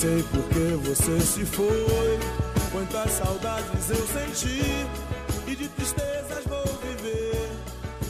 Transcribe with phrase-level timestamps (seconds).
[0.00, 2.18] sei por que você se foi.
[2.72, 4.86] Quantas saudades eu senti
[5.46, 7.50] e de tristezas vou viver.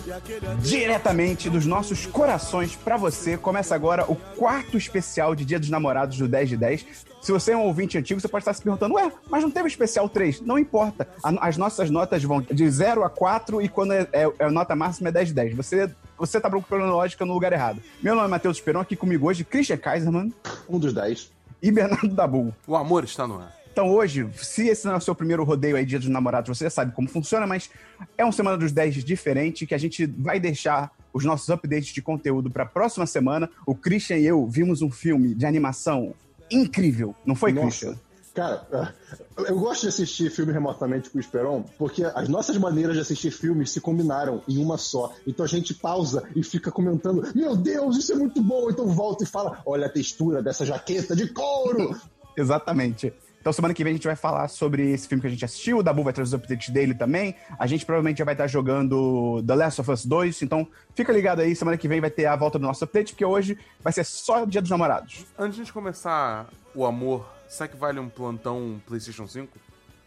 [0.07, 5.69] E Diretamente dos nossos corações pra você, começa agora o quarto especial de Dia dos
[5.69, 6.87] Namorados do 10 de 10.
[7.21, 9.67] Se você é um ouvinte antigo, você pode estar se perguntando, ué, mas não teve
[9.67, 10.43] especial 3?
[10.43, 11.09] Não importa.
[11.41, 14.77] As nossas notas vão de 0 a 4 e quando é, é- é a nota
[14.77, 15.57] máxima é 10 de 10.
[15.57, 17.83] Você, você tá procurando lógica no lugar errado.
[18.01, 20.33] Meu nome é Matheus Esperon, aqui comigo hoje, Christian Kaiserman
[20.69, 21.33] Um dos dez.
[21.63, 22.55] E Bernardo Dabu.
[22.67, 23.55] O amor está no ar.
[23.73, 26.69] Então hoje, se esse não é o seu primeiro rodeio aí, Dia dos Namorados, você
[26.69, 27.71] sabe como funciona, mas
[28.19, 32.03] é uma Semana dos 10 diferente, que a gente vai deixar os nossos updates de
[32.03, 33.49] conteúdo para a próxima semana.
[33.67, 36.15] O Christian e eu vimos um filme de animação
[36.51, 37.97] incrível, não foi, Christian?
[38.35, 38.95] Cara,
[39.37, 43.33] eu gosto de assistir filme remotamente com o Esperon, porque as nossas maneiras de assistir
[43.33, 45.13] filmes se combinaram em uma só.
[45.27, 48.71] Então a gente pausa e fica comentando: Meu Deus, isso é muito bom!
[48.71, 51.99] Então volta e fala: Olha a textura dessa jaqueta de couro!
[52.37, 53.13] Exatamente.
[53.41, 55.79] Então, semana que vem a gente vai falar sobre esse filme que a gente assistiu.
[55.79, 57.35] O Dabu vai trazer os updates dele também.
[57.59, 60.43] A gente provavelmente já vai estar jogando The Last of Us 2.
[60.43, 61.57] Então, fica ligado aí.
[61.57, 64.45] Semana que vem vai ter a volta do nosso update, porque hoje vai ser só
[64.45, 65.25] Dia dos Namorados.
[65.39, 69.59] Antes de começar o amor, será que vale um plantão PlayStation 5?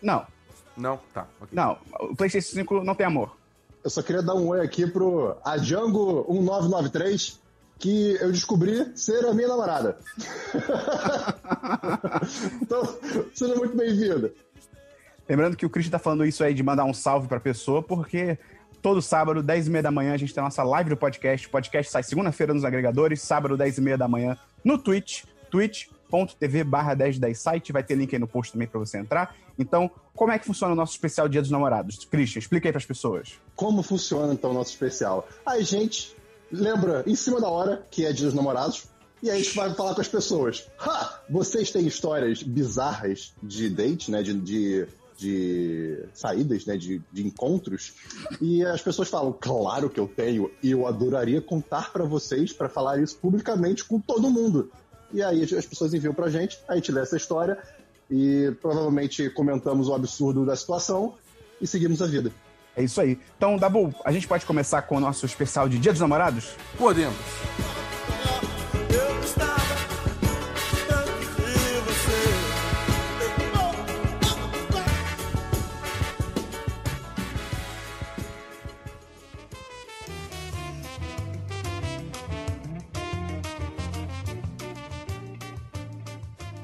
[0.02, 0.26] Não,
[0.76, 1.00] Não?
[1.14, 1.50] Tá, ok.
[1.52, 1.78] não.
[2.00, 3.38] O PlayStation 5 não tem amor.
[3.84, 7.40] Eu só queria dar um oi aqui pro Adjango 1993,
[7.78, 9.98] que eu descobri ser a minha namorada.
[12.62, 12.98] então,
[13.34, 14.32] seja muito bem-vinda.
[15.28, 18.38] Lembrando que o Christian tá falando isso aí de mandar um salve pra pessoa, porque
[18.82, 21.48] todo sábado, 10 e meia da manhã, a gente tem a nossa live do podcast.
[21.48, 25.24] O podcast sai segunda-feira nos agregadores, sábado, 10 e meia da manhã, no Twitch,
[26.14, 27.72] twitch.tv barra 1010 site.
[27.72, 29.36] Vai ter link aí no post também pra você entrar.
[29.58, 32.06] Então, como é que funciona o nosso especial Dia dos Namorados?
[32.06, 33.40] Christian, explica aí pras pessoas.
[33.56, 35.28] Como funciona então o nosso especial?
[35.46, 36.16] A gente
[36.52, 38.86] lembra em cima da hora que é Dia dos Namorados
[39.22, 40.68] e aí a gente vai falar com as pessoas.
[40.80, 41.22] Ha!
[41.30, 44.22] Vocês têm histórias bizarras de date, né?
[44.22, 44.88] De, de,
[45.18, 46.76] de saídas, né?
[46.76, 47.94] De, de encontros.
[48.42, 52.68] E as pessoas falam, claro que eu tenho, e eu adoraria contar pra vocês, pra
[52.68, 54.70] falar isso publicamente com todo mundo.
[55.14, 57.58] E aí as pessoas enviam pra gente, a gente lê essa história
[58.10, 61.14] e provavelmente comentamos o absurdo da situação
[61.62, 62.32] e seguimos a vida.
[62.76, 63.20] É isso aí.
[63.38, 66.56] Então, Dabu, a gente pode começar com o nosso especial de Dia dos Namorados?
[66.78, 67.83] Podemos.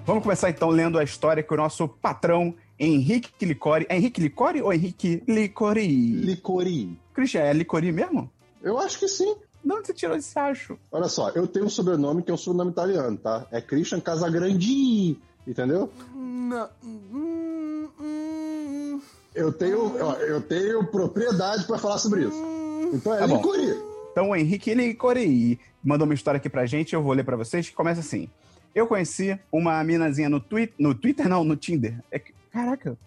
[0.09, 3.85] Vamos começar então lendo a história que o nosso patrão Henrique Licori.
[3.87, 5.85] É Henrique Licori ou Henrique Licori?
[5.85, 6.97] Licori.
[7.13, 8.27] Christian, é Licori mesmo?
[8.63, 9.35] Eu acho que sim.
[9.63, 10.79] De onde você tirou esse acho?
[10.91, 13.45] Olha só, eu tenho um sobrenome que é um sobrenome italiano, tá?
[13.51, 15.15] É Christian Casagrandi,
[15.45, 15.91] entendeu?
[16.15, 16.69] Não.
[16.83, 19.01] Hum, hum,
[19.35, 22.43] Eu tenho, ó, eu tenho propriedade pra falar sobre isso.
[22.91, 23.35] Então é Tá bom.
[23.35, 23.77] Licori.
[24.11, 27.69] Então, o Henrique Licori mandou uma história aqui pra gente, eu vou ler pra vocês,
[27.69, 28.27] que começa assim.
[28.73, 31.99] Eu conheci uma minazinha no, twi no Twitter, não, no Tinder.
[32.11, 32.97] É que- caraca.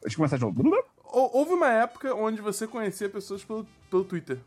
[0.00, 0.62] Deixa eu começar de novo.
[1.04, 4.38] Hou- Houve uma época onde você conhecia pessoas pelo, pelo Twitter.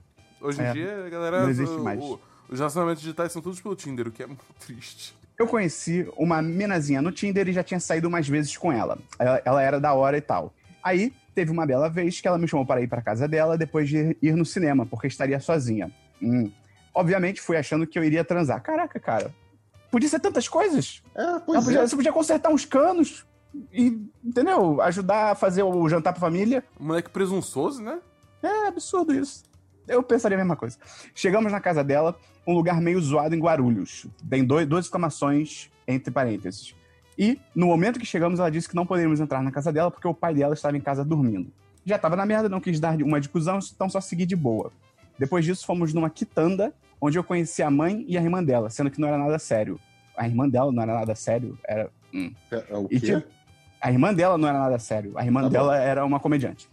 [0.41, 1.41] Hoje em É, dia, a galera.
[1.43, 1.99] não existe o- mais.
[2.03, 5.15] o- os relacionamentos digitais são todos pelo Tinder, o que é muito triste.
[5.37, 8.97] Eu conheci uma minazinha no Tinder e já tinha saído umas vezes com ela.
[9.19, 10.53] Ela, ela era da hora e tal.
[10.83, 13.89] Aí, teve uma bela vez que ela me chamou para ir para casa dela depois
[13.89, 15.91] de ir no cinema, porque estaria sozinha.
[16.21, 16.49] Hum.
[16.93, 18.61] Obviamente, fui achando que eu iria transar.
[18.63, 19.33] Caraca, cara.
[19.95, 21.01] Podia ser tantas coisas.
[21.16, 21.88] É, pois podia- é.
[21.88, 23.25] Você podia consertar uns canos
[23.72, 24.81] e, entendeu?
[24.81, 26.66] Ajudar a fazer o jantar pra família.
[26.78, 28.00] Um moleque presunçoso, né?
[28.44, 29.45] É absurdo isso.
[29.88, 30.78] Eu pensaria a mesma coisa.
[31.13, 32.13] Chegamos na casa dela,
[32.45, 34.06] um lugar meio zoado em Guarulhos.
[34.29, 36.75] Tem dois, duas exclamações entre parênteses.
[37.17, 40.09] E, no momento que chegamos, ela disse que não poderíamos entrar na casa dela porque
[40.09, 41.50] o pai dela estava em casa dormindo.
[41.86, 44.74] Já estava na merda, não quis dar uma de cuzão, então só segui de boa.
[45.18, 48.89] Depois disso, fomos numa quitanda, onde eu conheci a mãe e a irmã dela, sendo
[48.92, 49.80] que não era nada sério.
[50.17, 51.89] A irmã dela não era nada sério, era.
[52.13, 52.31] hum.
[52.51, 53.23] É, é o E quê?
[53.81, 55.13] a irmã dela não era nada sério.
[55.17, 55.51] A irmã Tá bom.
[55.53, 56.67] dela era uma comediante.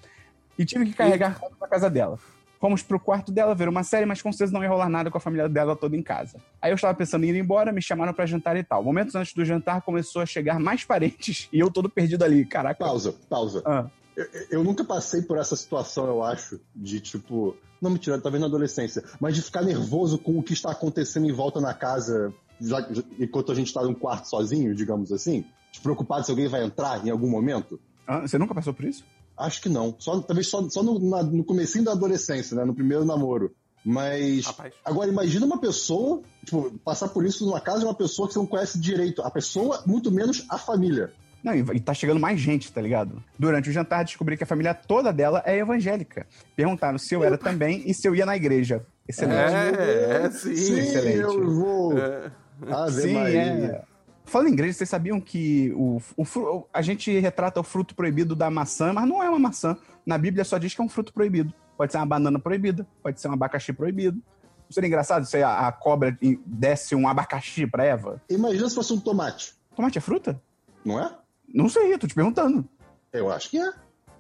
[0.59, 2.19] E tive que carregar ela pra casa dela.
[2.61, 5.19] Fomos pro quarto dela ver uma série, mas com certeza não ia rolar nada com
[5.19, 6.39] a família dela toda em casa.
[6.61, 8.85] Aí eu estava pensando em ir embora, me chamaram pra jantar e tal.
[8.85, 12.45] Momentos antes do jantar começou a chegar mais parentes e eu todo perdido ali.
[12.45, 12.85] Caraca.
[12.85, 13.63] Pausa, pausa.
[13.67, 13.87] Ah,
[14.17, 17.57] Eu, eu nunca passei por essa situação, eu acho, de tipo.
[17.81, 21.33] Não, mentira, talvez na adolescência, mas de ficar nervoso com o que está acontecendo em
[21.33, 25.45] volta na casa, já- já- enquanto a gente está num quarto sozinho, digamos assim.
[25.71, 27.79] De preocupado se alguém vai entrar em algum momento.
[28.07, 29.05] ah, você nunca passou por isso?
[29.37, 29.95] Acho que não.
[29.99, 32.65] Só, talvez só, só no, na- no comecinho da adolescência, né?
[32.65, 33.53] No primeiro namoro.
[33.85, 34.45] Mas.
[34.47, 34.73] Rapaz.
[34.85, 38.39] Agora, imagina uma pessoa, tipo, passar por isso numa casa de uma pessoa que você
[38.39, 39.23] não conhece direito.
[39.23, 41.13] A pessoa, muito menos a família.
[41.43, 43.21] Não, e e tá chegando mais gente, tá ligado?
[43.37, 46.25] Durante o jantar, descobri que a família toda dela é evangélica.
[46.55, 48.87] Perguntaram se eu era também e se eu ia na igreja.
[49.09, 49.53] Excelente.
[49.53, 50.55] É, é, sim.
[50.55, 51.19] Sim, excelente.
[51.19, 51.99] eu vou.
[51.99, 52.31] É.
[52.71, 53.41] Ave Sim, Maria.
[53.43, 53.85] é.
[54.25, 58.37] Falando em igreja, vocês sabiam que o, o fru- a gente retrata o fruto proibido
[58.37, 59.77] da maçã, mas não é uma maçã.
[60.07, 61.53] Na Bíblia só diz que é um fruto proibido.
[61.77, 64.19] Pode ser uma banana proibida, pode ser um abacaxi proibido.
[64.19, 66.17] Não seria engraçado se a, a cobra
[66.47, 68.23] desse um abacaxi pra Eva?
[68.31, 70.41] Imagina se fosse um tomate, Tomate é fruta?
[70.85, 71.15] não é?
[71.53, 72.67] Não sei, tô te perguntando.
[73.13, 73.73] Eu acho que é.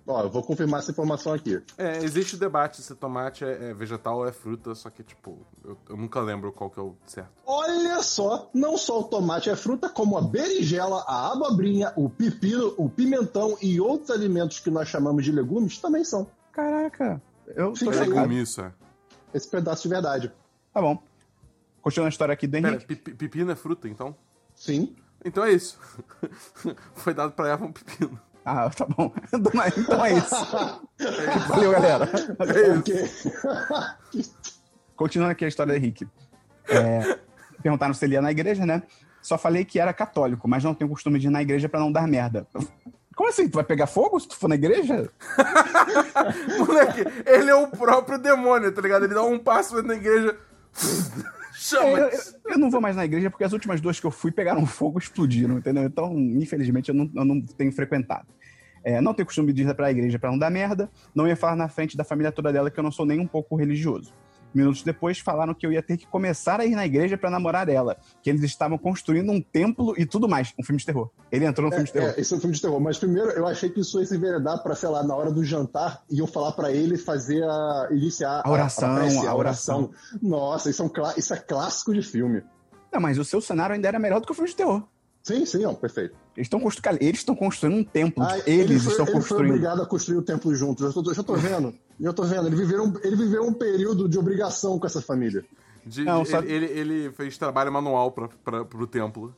[0.06, 1.62] Ó, eu vou confirmar essa informação aqui.
[1.78, 5.38] É, existe o debate se tomate é, é vegetal ou é fruta, só que, tipo,
[5.64, 7.30] eu, eu nunca lembro qual que é o certo.
[7.46, 12.74] Olha só, não só o tomate é fruta, como a berinjela, a abobrinha, o pepino,
[12.76, 16.26] o pimentão e outros alimentos que nós chamamos de legumes também são.
[16.50, 17.22] Caraca,
[17.54, 18.72] eu Fica É legume isso, é.
[19.32, 20.32] Esse pedaço de verdade.
[20.74, 21.00] Tá bom.
[21.80, 22.96] Continuando a história aqui do Pera, Henrique.
[22.96, 24.14] pe- pepino é fruta, então?
[24.54, 24.96] Sim.
[25.24, 25.78] Então é isso.
[26.94, 28.20] Foi dado pra Eva um pepino.
[28.44, 29.12] Ah, tá bom.
[29.32, 30.34] Então é isso.
[31.48, 32.08] Valeu, galera.
[32.78, 33.10] Ok.
[34.96, 36.06] Continuando aqui a história do Henrique.
[36.68, 37.18] É,
[37.62, 38.82] perguntaram se ele ia na igreja, né?
[39.20, 41.92] Só falei que era católico, mas não tenho costume de ir na igreja pra não
[41.92, 42.46] dar merda.
[43.14, 43.48] Como assim?
[43.48, 45.10] Tu vai pegar fogo se tu for na igreja?
[46.58, 49.04] Moleque, ele é o próprio demônio, tá ligado?
[49.04, 50.36] Ele dá um passo na igreja.
[51.72, 51.98] É, Eu, Chama!
[51.98, 52.10] eu-
[52.52, 54.98] eu não vou mais na igreja porque as últimas duas que eu fui pegaram fogo
[54.98, 55.84] e explodiram, entendeu?
[55.84, 58.26] Então, infelizmente, eu não, eu não tenho frequentado.
[58.84, 60.90] É, não tenho costume de ir pra igreja pra não dar merda.
[61.14, 63.26] Não ia falar na frente da família toda dela que eu não sou nem um
[63.28, 64.12] pouco religioso.
[64.54, 67.68] Minutos depois, falaram que eu ia ter que começar a ir na igreja pra namorar
[67.68, 67.96] ela.
[68.22, 70.52] Que eles estavam construindo um templo e tudo mais.
[70.58, 71.10] Um filme de terror.
[71.30, 72.14] Ele entrou no filme de terror.
[72.16, 72.80] É, esse é um filme de terror.
[72.80, 75.44] Mas primeiro eu achei que isso ia se enveredar pra, sei lá, na hora do
[75.44, 77.88] jantar, iam falar pra ele fazer a.
[77.90, 79.90] iniciar A oração, prece, a oração.
[80.20, 82.42] Nossa, isso é, um isso é clássico de filme.
[82.92, 84.82] Não, mas o seu cenário ainda era melhor do que o filme de terror.
[85.22, 86.14] Sim, sim, ó, perfeito.
[86.36, 86.82] Eles estão constru...
[87.00, 88.24] eles construindo um templo.
[88.24, 89.50] Ah, eles estão ele construindo.
[89.50, 90.84] obrigado a construir o templo juntos.
[90.96, 91.74] Eu tô, já tô vendo.
[92.00, 92.48] Já tô vendo.
[92.48, 95.44] Ele viveu, um, ele viveu um período de obrigação com essa família.
[95.86, 99.34] De- Não, de- só- ele, ele, ele fez trabalho manual pra, pra, pro templo.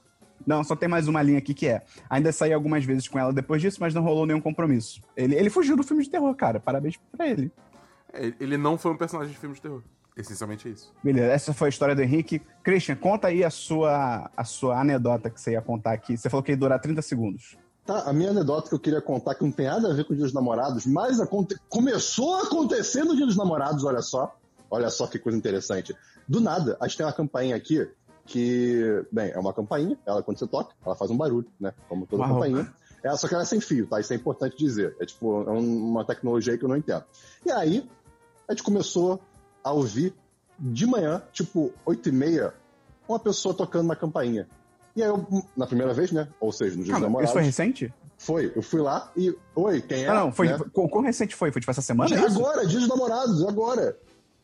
[0.46, 1.82] Não, só tem mais uma linha aqui que é.
[2.08, 5.00] Ainda saí algumas vezes com ela depois disso, mas não rolou nenhum compromisso.
[5.16, 6.58] Ele, ele fugiu do filme de terror, cara.
[6.60, 7.52] Parabéns pra ele.
[8.12, 9.82] É, Ele não foi um personagem de filme de terror.
[10.16, 10.93] Essencialmente é isso.
[11.02, 12.40] Beleza, essa foi a história do Henrique.
[12.62, 16.16] Christian, conta aí a sua, a sua anedota que você ia contar aqui.
[16.16, 17.56] Você falou que ia durar 30 segundos.
[17.84, 20.12] Tá, a minha anedota que eu queria contar, que não tem nada a ver com
[20.12, 24.34] o Dia dos Namorados, mas aconte- começou a acontecer no Dia dos Namorados, olha só.
[24.70, 25.94] Olha só que coisa interessante.
[26.26, 27.87] Do nada, a gente tem uma campainha aqui
[28.25, 31.75] que, bem, é uma campainha, ela quando você toca, ela faz um barulho, né?
[31.88, 32.34] Como toda Uau.
[32.34, 32.72] campainha.
[33.02, 34.00] É, só que ela é sem fio, tá?
[34.00, 34.96] Isso é importante dizer.
[34.99, 37.05] É tipo, é um- uma tecnologia aí que eu não entendo.
[37.44, 37.87] E aí,
[38.49, 39.20] a gente começou
[39.64, 40.14] a ouvir
[40.58, 42.55] de manhã, tipo, 8 e meia,
[43.08, 44.46] uma pessoa tocando na campainha.
[44.94, 45.26] E aí eu,
[45.56, 46.28] na primeira vez, né?
[46.38, 47.31] Ou seja, no Dia dos Calma, Namorados.
[47.31, 47.94] isso foi recente?
[48.16, 49.34] Foi, eu fui lá e.
[49.56, 50.08] Oi, quem é?
[50.08, 50.49] ah, não, foi.
[50.49, 50.58] Né?
[50.72, 51.50] Quão, quão recente foi?
[51.50, 52.14] Foi tipo essa semana?
[52.14, 52.19] é?
[52.20, 53.99] Agora, dia dos namorados, agora.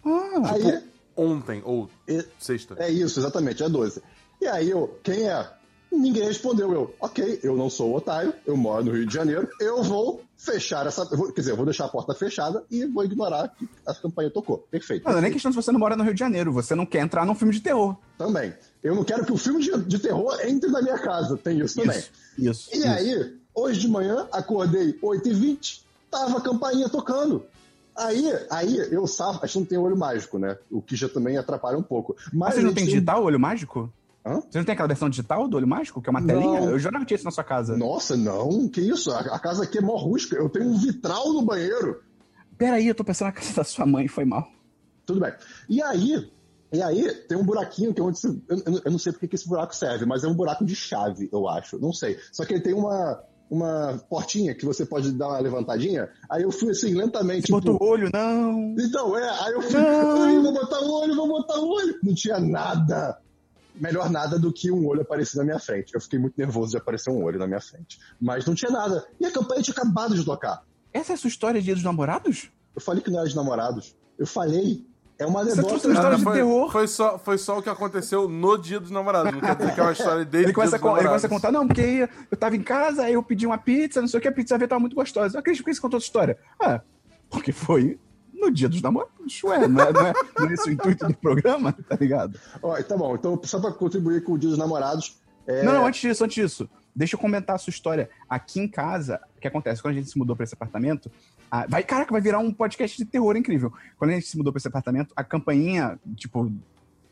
[0.05, 0.83] Ah, Aí,
[1.17, 2.75] Ontem, ou e- sexta.
[2.79, 4.03] é isso, exatamente, é 12.
[4.41, 5.49] E aí eu, quem é?
[5.93, 6.73] Ninguém respondeu.
[6.73, 10.87] Eu, ok, eu não sou otário, eu moro no Rio de Janeiro, eu vou fechar
[10.87, 11.05] essa.
[11.05, 14.31] vou- quer dizer, eu vou deixar a porta fechada e vou ignorar que a campanha
[14.31, 14.59] tocou.
[14.71, 15.05] Perfeito.
[15.05, 16.53] não, não é nem questão se você não mora no Rio de Janeiro.
[16.53, 17.97] Você não quer entrar num filme de terror.
[18.17, 18.55] Também.
[18.83, 21.37] Eu não quero que o filme de, de terror entre na minha casa.
[21.37, 21.99] Tem isso também.
[22.39, 22.71] Isso.
[22.73, 22.89] E isso.
[22.89, 27.45] aí, hoje de manhã, acordei 8h20, tava a campainha tocando.
[27.97, 30.57] Aí, aí eu safo, a gente não tem olho mágico, né?
[30.71, 32.17] O que já também atrapalha um pouco.
[32.33, 33.93] Mas Mas vocês a não tem digital, olho mágico?
[34.25, 34.41] Hã?
[34.41, 36.61] Você não tem aquela versão digital do olho mágico, que é uma telinha?
[36.61, 36.71] Não.
[36.71, 37.77] Eu jurava que tinha isso na sua casa.
[37.77, 39.11] Nossa, não, que isso?
[39.11, 40.37] A, a casa aqui é mó rústica.
[40.37, 42.03] Eu tenho um vitral no banheiro.
[42.59, 44.47] Peraí, eu tô pensando na casa da sua mãe, foi mal.
[45.07, 45.33] Tudo bem.
[45.71, 46.31] E aí,
[46.71, 49.35] e aí tem um buraquinho que é onde você, eu, eu- não sei porque que
[49.37, 51.79] esse buraco serve, mas é um buraco de chave, eu acho.
[51.79, 52.19] Não sei.
[52.31, 53.19] Só que ele tem uma,
[53.51, 56.11] uma portinha que você pode dar uma levantadinha.
[56.31, 57.47] Aí eu fui assim, lentamente.
[57.47, 58.75] Você botou tipo, o olho, não.
[58.79, 60.43] Então, é, aí eu fui, Não.
[60.43, 61.99] vou botar o olho, vou botar o olho.
[62.03, 63.19] Não tinha nada.
[63.81, 65.95] Melhor nada do que um olho aparecer na minha frente.
[65.95, 67.99] Eu fiquei muito nervoso de aparecer um olho na minha frente.
[68.21, 69.07] Mas não tinha nada.
[69.19, 70.63] E a campanha tinha acabado de tocar.
[70.93, 72.51] Essa é a sua história de dia dos namorados?
[72.75, 73.97] Eu falei que não era de namorados.
[74.19, 74.87] Eu falei.
[75.19, 76.73] É uma Você trouxe uma história de foi, terror.
[76.73, 79.33] Foi só, foi só o que aconteceu no dia dos namorados.
[79.33, 81.53] Não quer dizer que é uma história desde Ele começa, a, ele começa a contar,
[81.53, 84.21] não, porque aí eu tava em casa, aí eu pedi uma pizza, não sei o
[84.23, 85.37] que, a pizza veio, tava muito gostosa.
[85.37, 86.39] Eu acredito que você contou essa história.
[86.59, 86.81] Ah,
[87.29, 87.99] porque foi
[88.41, 89.43] no dia dos namorados.
[89.45, 92.39] Ué, não é, não é, não é esse o intuito do programa, tá ligado?
[92.63, 95.21] Ó, tá bom, então só pra contribuir com o Dia dos Namorados.
[95.47, 96.69] é, Não, não, antes disso, antes disso.
[96.95, 98.09] deixa eu comentar a sua história.
[98.29, 99.81] Aqui em casa, o que acontece?
[99.83, 101.11] Quando a gente se mudou pra esse apartamento,
[101.51, 103.73] a- vai, caraca, vai virar um podcast de terror incrível.
[103.99, 106.51] Quando a gente se mudou pra esse apartamento, a campainha, tipo,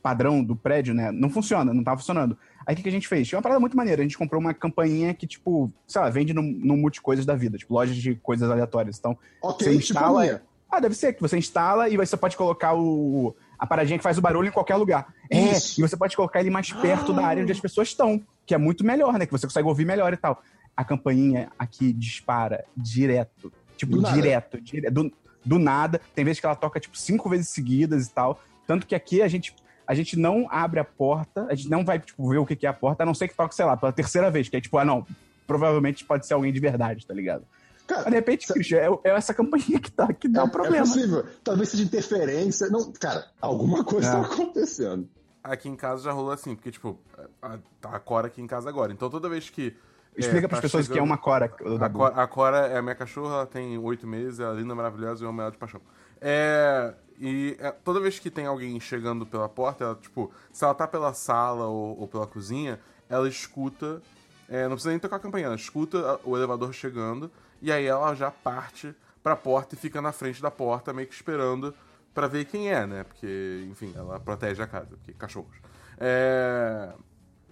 [0.03, 2.39] padrão do prédio, né, não funciona, não tava funcionando.
[2.65, 3.27] Aí o que, que a gente fez?
[3.27, 4.01] Tinha uma parada muito maneira.
[4.01, 7.59] A gente comprou uma campainha que, tipo, sei lá, vende no, no multicoisas da vida,
[7.59, 8.97] tipo, lojas de coisas aleatórias.
[8.99, 10.43] Então, Ok, Você tipo instala- minha.
[10.71, 14.17] Ah, deve ser que você instala e você pode colocar o a paradinha que faz
[14.19, 15.13] o barulho em qualquer lugar.
[15.31, 15.81] É, Isso.
[15.81, 18.59] e você pode colocar ele mais perto da área onde as pessoas estão, que é
[18.59, 19.27] muito melhor, né?
[19.27, 20.41] Que você consegue ouvir melhor e tal.
[20.77, 23.53] A campainha aqui dispara direto.
[23.77, 24.61] Tipo, Do direto.
[24.61, 25.13] dire- do,
[25.45, 26.01] do nada.
[26.15, 28.41] Tem vezes que ela toca, tipo, cinco vezes seguidas e tal.
[28.67, 29.55] Tanto que aqui a gente.
[29.87, 32.67] A gente não abre a porta, a gente não vai, tipo, ver o que que
[32.67, 34.61] é a porta, a não ser que toque, sei lá, pela terceira vez, que é
[34.61, 35.07] tipo, ah, não,
[35.47, 37.43] provavelmente pode ser alguém de verdade, tá ligado?
[37.89, 40.77] Cara, de repente, Christian, é, é essa campainha que, tá, que dá é, um problema.
[40.77, 41.25] é possível.
[41.43, 42.69] Talvez seja interferência.
[42.69, 44.13] Não, cara, alguma coisa É.
[44.13, 45.09] tá acontecendo.
[45.43, 46.99] Aqui em casa já rolou assim, porque, tipo,
[47.41, 48.93] a, tá a Cora aqui em casa agora.
[48.93, 49.75] Então toda vez que.
[50.17, 51.47] Explica é, pras tá pessoas o que é chegando- uma cora.
[51.47, 51.89] A.
[51.89, 55.23] Cora, a Cora é a minha cachorra, ela tem oito meses, ela é linda, maravilhosa
[55.23, 55.81] e eu amo ela de paixão.
[56.21, 56.93] É.
[57.21, 60.87] E é, toda vez que tem alguém chegando pela porta, ela, tipo, se ela tá
[60.87, 62.79] pela sala ou, ou pela cozinha,
[63.09, 64.01] ela escuta.
[64.49, 67.31] é, não precisa nem tocar a campainha, ela escuta o elevador chegando,
[67.61, 71.15] e aí ela já parte pra porta e fica na frente da porta, meio que
[71.15, 71.75] esperando
[72.15, 73.05] pra ver quem é, né?
[73.05, 75.57] Porque, enfim, ela protege a casa, porque cachorros.
[75.99, 76.93] É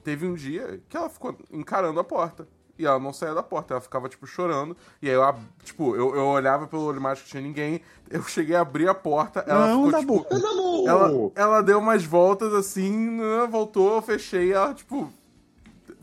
[0.07, 2.47] teve um dia que ela ficou encarando a porta.
[2.79, 4.77] E ela não saía da porta, ela ficava, tipo, chorando.
[5.03, 5.23] E aí eu,
[5.65, 7.81] tipo, eu, eu olhava pelo olho mágico, não tinha ninguém.
[8.09, 10.47] Eu cheguei a abrir a porta, ela Não, ficou, tipo...
[10.47, 10.89] Amor!
[10.89, 15.11] Ela, ela deu umas voltas assim, né, voltou, eu fechei, ela, tipo...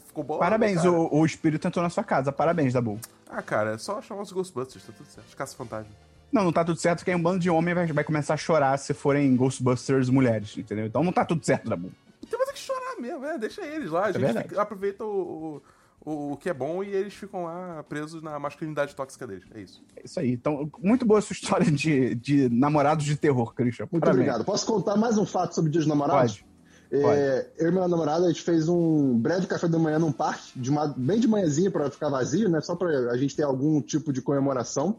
[0.08, 0.46] Ficou bolada.
[0.46, 2.32] Parabéns, o, o espírito entrou na sua casa.
[2.32, 3.00] Parabéns, Dabu.
[3.36, 5.28] Ah, cara, é só chamar os Ghostbusters, tá tudo certo.
[5.28, 5.92] Os caça-fantasma.
[6.32, 8.38] Não, não tá tudo certo, porque aí um bando de homem vai, vai começar a
[8.38, 10.86] chorar se forem Ghostbusters mulheres, entendeu?
[10.86, 11.92] Então não tá tudo certo, Dabu.
[12.26, 14.06] Então vai ter que chorar mesmo, é, deixa eles lá.
[14.06, 14.50] A gente verdade.
[14.50, 15.62] fica- aproveita o,
[16.04, 19.44] o, o que é bom e eles ficam lá presos na masculinidade tóxica deles.
[19.54, 19.84] É isso.
[19.96, 20.32] É isso aí.
[20.32, 23.88] Então, muito boa sua história de, de namorados de terror, Christian.
[23.92, 24.22] Muito Parabéns.
[24.28, 24.46] obrigado.
[24.46, 26.40] Posso contar mais um fato sobre Dia dos Namorados?
[26.40, 26.53] Pode.
[26.96, 30.52] É, eu e minha namorada, a gente fez um breve café da manhã num parque,
[30.60, 32.62] de uma, bem de manhãzinha pra ficar vazio, né?
[32.62, 34.98] Só pra a gente ter algum tipo de comemoração.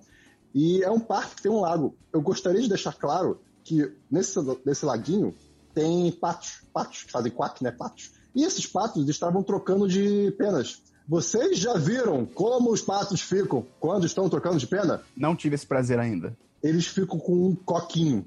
[0.54, 1.94] E é um parque que tem um lago.
[2.12, 5.34] Eu gostaria de deixar claro que nesse, nesse laguinho
[5.72, 7.70] tem patos, patos que fazem quack, né?
[7.70, 8.12] Patos.
[8.34, 10.82] E esses patos estavam trocando de penas.
[11.08, 15.02] Vocês já viram como os patos ficam quando estão trocando de pena?
[15.16, 16.36] Não tive esse prazer ainda.
[16.62, 18.24] Eles ficam com um coquinho.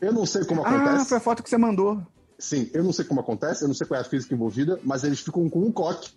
[0.00, 1.08] Eu não sei como Ah, acontece.
[1.08, 2.00] foi a foto que você mandou.
[2.40, 5.04] Sim, eu não sei como acontece, eu não sei qual é a física envolvida, mas
[5.04, 6.10] eles ficam com um coque.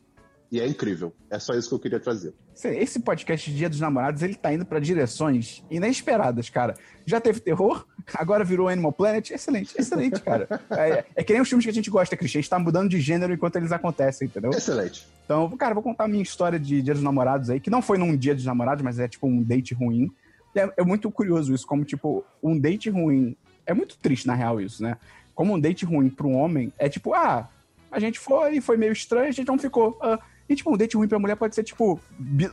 [0.53, 1.12] E é incrível.
[1.32, 2.32] É só isso que eu queria trazer.
[2.63, 6.75] Esse podcast Dia dos Namorados, ele tá indo pra direções inesperadas, cara.
[7.08, 9.32] Já teve terror, agora virou Animal Planet.
[9.32, 10.48] Excelente, excelente, cara.
[10.70, 12.38] É, é que nem os filmes que a gente gosta, Christian.
[12.38, 14.51] A gente tá mudando de gênero enquanto eles acontecem, entendeu?
[14.51, 15.08] Excelente.
[15.25, 17.98] Então, cara, vou contar a minha história de Dia dos Namorados aí, que não foi
[17.98, 20.12] num dia dos namorados, mas é tipo um date ruim.
[20.56, 23.36] É, é muito curioso isso, como, tipo, um date ruim.
[23.65, 24.98] É muito triste, na real, isso, né?
[25.36, 27.50] Como um date ruim pra um homem é tipo, ah,
[27.92, 29.98] a gente foi, foi meio estranho, a gente não ficou.
[30.02, 32.00] Ah, e, tipo, um date ruim pra mulher pode ser, tipo,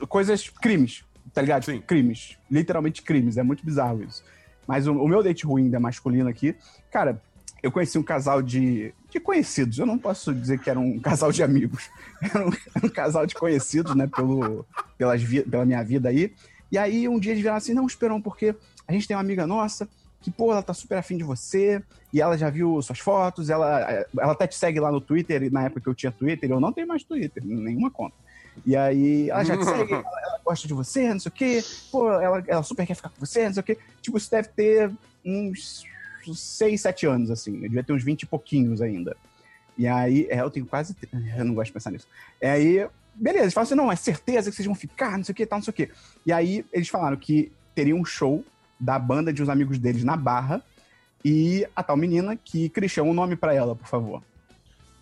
[0.08, 1.64] coisas, crimes, tá ligado?
[1.64, 1.80] Sim.
[1.80, 2.36] Crimes.
[2.50, 3.36] Literalmente crimes.
[3.36, 4.22] É muito bizarro isso.
[4.66, 6.54] Mas o, o meu date ruim da masculino aqui,
[6.90, 7.20] cara,
[7.62, 9.78] eu conheci um casal de, de conhecidos.
[9.78, 11.90] Eu não posso dizer que era um casal de amigos.
[12.22, 14.06] Era um, era um casal de conhecidos, né?
[14.06, 14.64] Pelo,
[14.96, 16.32] pelas vi- pela minha vida aí.
[16.70, 18.54] E aí, um dia eles vieram assim: não, Esperão, porque
[18.86, 19.88] a gente tem uma amiga nossa
[20.20, 21.82] que, pô, ela tá super afim de você.
[22.12, 23.50] E ela já viu suas fotos.
[23.50, 25.42] Ela, ela até te segue lá no Twitter.
[25.42, 28.16] E na época que eu tinha Twitter, eu não tenho mais Twitter, nenhuma conta.
[28.66, 31.64] E aí, ela já te segue, ela, ela gosta de você, não sei o quê.
[31.90, 33.78] Pô, ela, ela super quer ficar com você, não sei o quê.
[34.02, 34.90] Tipo, isso deve ter
[35.24, 35.84] uns
[36.26, 37.54] 6, 7 anos, assim.
[37.54, 39.16] Eu devia ter uns 20 e pouquinhos ainda.
[39.78, 40.94] E aí, é, eu tenho quase.
[41.38, 42.06] Eu não gosto de pensar nisso.
[42.42, 45.32] E aí, beleza, eles falam assim: não, é certeza que vocês vão ficar, não sei
[45.32, 45.90] o que, tal, não sei o que.
[46.26, 48.44] E aí, eles falaram que teria um show
[48.80, 50.62] da banda de uns amigos deles na Barra.
[51.24, 52.68] E a tal menina que.
[52.70, 54.22] Cristian, um nome pra ela, por favor.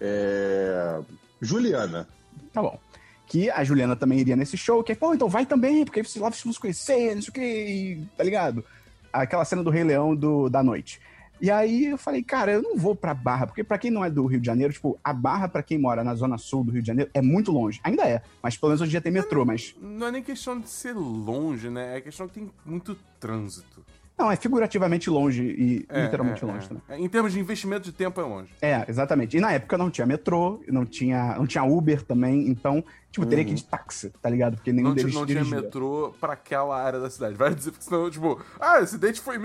[0.01, 1.01] É...
[1.41, 2.09] Juliana.
[2.53, 2.79] Tá bom.
[3.27, 6.31] Que a Juliana também iria nesse show, que é, pô, então vai também, porque lá
[6.31, 8.65] vocês vão se conhecer, não sei o que, tá ligado?
[9.13, 10.99] Aquela cena do Rei Leão do, da noite.
[11.40, 14.11] E aí eu falei, cara, eu não vou pra Barra, porque pra quem não é
[14.11, 16.83] do Rio de Janeiro, tipo, a Barra, pra quem mora na zona sul do Rio
[16.83, 17.80] de Janeiro, é muito longe.
[17.85, 19.75] Ainda é, mas pelo menos hoje dia tem metrô, mas.
[19.80, 21.97] Não é nem questão de ser longe, né?
[21.99, 23.85] É questão que tem muito trânsito.
[24.18, 26.68] Não, é figurativamente longe e É, literalmente é, longe é.
[26.68, 26.83] também.
[26.88, 28.52] É, Em termos de investimento de tempo, é longe.
[28.61, 29.37] É, exatamente.
[29.37, 33.45] E na época não tinha metrô, não tinha, não tinha Uber também, então, tipo, teria
[33.45, 34.57] que ir de táxi, tá ligado?
[34.57, 35.62] Porque nenhum Não, deles não tinha dirigia.
[35.62, 37.37] metrô pra aquela área da cidade.
[37.37, 39.38] Vai dizer, porque senão, tipo, ah, esse date foi em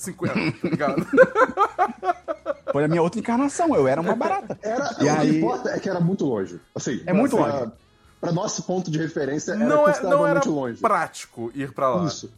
[0.00, 1.06] 1950, tá ligado?
[2.72, 4.58] Foi a minha outra encarnação, eu era uma barata.
[4.62, 6.60] Era, E o aí- que importa é que era muito longe.
[6.74, 7.72] Assim, É muito assim, longe.
[8.20, 10.80] pra nosso ponto de referência, era Não, é, não era longe.
[10.80, 12.06] prático ir pra lá.
[12.06, 12.32] Isso.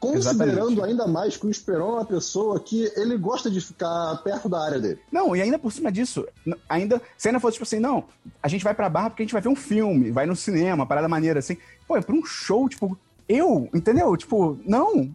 [0.00, 0.82] Considerando Exatamente.
[0.82, 4.64] ainda mais que o Esperon é uma pessoa que ele gosta de ficar perto da
[4.64, 5.00] área dele.
[5.10, 6.24] Não, e ainda por cima disso,
[6.68, 8.04] ainda, se ainda fosse tipo assim, não,
[8.40, 10.86] a gente vai pra barra porque a gente vai ver um filme, vai no cinema,
[10.86, 11.56] parada maneira assim.
[11.86, 12.96] Pô, é pra um show, tipo,
[13.28, 14.16] eu, entendeu?
[14.16, 15.10] Tipo, não,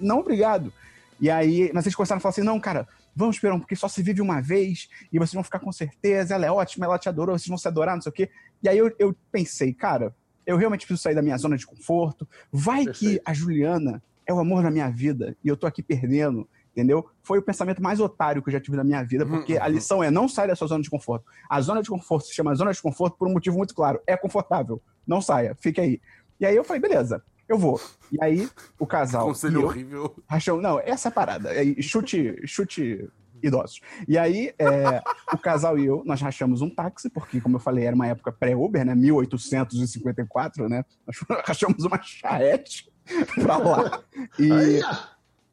[0.00, 0.72] não obrigado.
[1.20, 4.02] E aí, mas eles começaram a falar assim, não, cara, vamos, Esperão, porque só se
[4.02, 7.38] vive uma vez e vocês vão ficar com certeza, ela é ótima, ela te adorou,
[7.38, 8.30] vocês vão se adorar, não sei o quê.
[8.62, 10.14] E aí eu, eu pensei, cara,
[10.46, 12.28] eu realmente preciso sair da minha zona de conforto.
[12.52, 13.22] Vai que Perfeito.
[13.24, 17.08] a Juliana é o amor da minha vida e eu tô aqui perdendo, entendeu?
[17.22, 20.02] Foi o pensamento mais otário que eu já tive na minha vida, porque a lição
[20.02, 21.24] é não saia da sua zona de conforto.
[21.48, 24.00] A zona de conforto se chama zona de conforto por um motivo muito claro.
[24.06, 24.82] É confortável.
[25.06, 26.00] Não saia, fique aí.
[26.40, 27.80] E aí eu falei, beleza, eu vou.
[28.10, 28.48] E aí
[28.78, 29.26] o casal.
[29.26, 30.16] Conselho e eu, horrível.
[30.28, 31.50] Rachão, não, essa é a parada.
[31.52, 33.08] É, chute, chute
[33.42, 33.80] idosos.
[34.08, 37.84] E aí, é, o casal e eu, nós rachamos um táxi, porque, como eu falei,
[37.84, 38.94] era uma época pré-Uber, né?
[38.94, 40.84] 1854, né?
[41.06, 42.90] Nós rachamos uma charrete
[43.34, 44.02] pra lá.
[44.38, 44.82] E, Aí,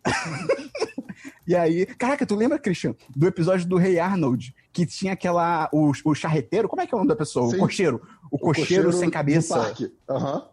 [1.48, 5.70] e aí, caraca, tu lembra, Christian, do episódio do Rei Arnold, que tinha aquela.
[5.72, 7.50] O, o charreteiro, como é que é o nome da pessoa?
[7.50, 7.58] Sim.
[7.58, 8.02] O cocheiro.
[8.32, 9.58] O cocheiro, sem do cabeça.
[9.58, 9.94] parque.
[10.10, 10.48] Aham.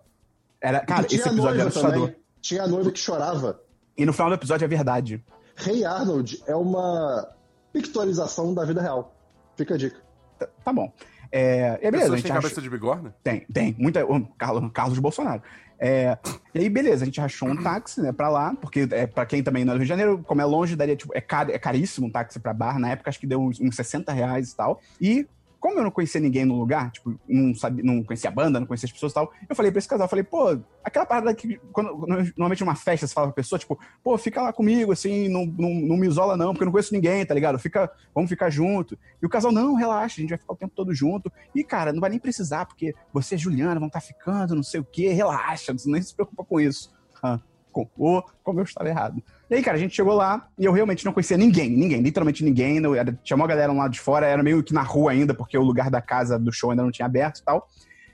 [0.61, 2.09] Era, cara, esse episódio era assustador.
[2.09, 2.17] também.
[2.41, 3.61] Tinha a noiva que chorava.
[3.97, 5.25] E no final do episódio é verdade.
[5.57, 7.29] Rei Arnold é uma
[7.73, 9.15] pictorização da vida real.
[9.57, 10.00] Fica a dica.
[10.38, 10.93] Tá, tá bom.
[11.31, 13.15] É, e beleza, a gente têm acha- cabeça de bigorna?
[13.23, 13.77] Tem, tem.
[13.79, 14.00] Muita.
[14.38, 15.43] Carlos, Carlos Bolsonaro.
[15.81, 16.17] É,
[16.55, 19.43] e aí, beleza, a gente achou um táxi, né, pra lá, porque é, pra quem
[19.45, 21.59] também não é do Rio de Janeiro, como é longe, daria, tipo, é, caro, é
[21.59, 22.79] caríssimo um táxi pra bar.
[22.81, 24.81] Na época, acho que deu uns, uns 60 reais e tal.
[25.00, 25.27] E.
[25.61, 28.67] Como eu não conhecia ninguém no lugar, tipo, não, sabia, não conhecia a banda, não
[28.67, 31.35] conhecia as pessoas e tal, eu falei pra esse casal, eu falei, pô, aquela parada
[31.35, 31.88] que, quando,
[32.37, 35.71] normalmente numa festa você fala pra pessoa, tipo, pô, fica lá comigo, assim, não, não,
[35.71, 37.59] não me isola não, porque eu não conheço ninguém, tá ligado?
[37.59, 38.97] Fica, vamos ficar junto.
[39.21, 41.31] E o casal, não, relaxa, a gente vai ficar o tempo todo junto.
[41.55, 44.81] E, cara, não vai nem precisar, porque você e Juliana vão estar ficando, não sei
[44.81, 46.93] o quê, relaxa, você nem se preocupa com isso.
[47.23, 47.41] Ah,
[47.99, 49.23] ô, como eu estava errado.
[49.50, 52.45] E aí, cara, a gente chegou lá e eu realmente não conhecia ninguém, ninguém, literalmente
[52.45, 52.80] ninguém.
[52.97, 55.62] Era, chamou a galera lá de fora, era meio que na rua ainda, porque o
[55.62, 57.69] lugar da casa do show ainda não tinha aberto e tal.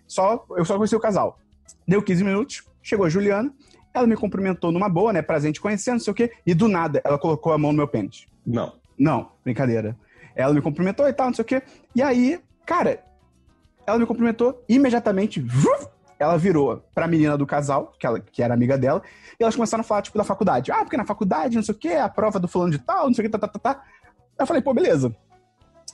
[0.07, 1.38] Só, eu só conheci o casal.
[1.87, 3.53] Deu 15 minutos, chegou a Juliana,
[3.92, 6.53] ela me cumprimentou numa boa, né, prazer em te conhecer, não sei o quê, e
[6.53, 8.27] do nada ela colocou a mão no meu pênis.
[8.44, 8.72] Não.
[8.98, 9.96] Não, brincadeira.
[10.35, 11.62] Ela me cumprimentou e tal, não sei o quê.
[11.94, 13.03] E aí, cara,
[13.87, 15.40] ela me cumprimentou imediatamente.
[15.40, 15.88] vuf,
[16.25, 19.03] ela virou pra menina do casal, que, ela, que era amiga dela,
[19.39, 20.73] e elas começaram a falar, tipo, da faculdade.
[20.73, 23.15] Ah, porque na faculdade, não sei o quê, a prova do fulano de tal, não
[23.15, 23.85] sei o quê, tá, tá, tá, tá.
[24.39, 25.15] Eu falei, pô, beleza.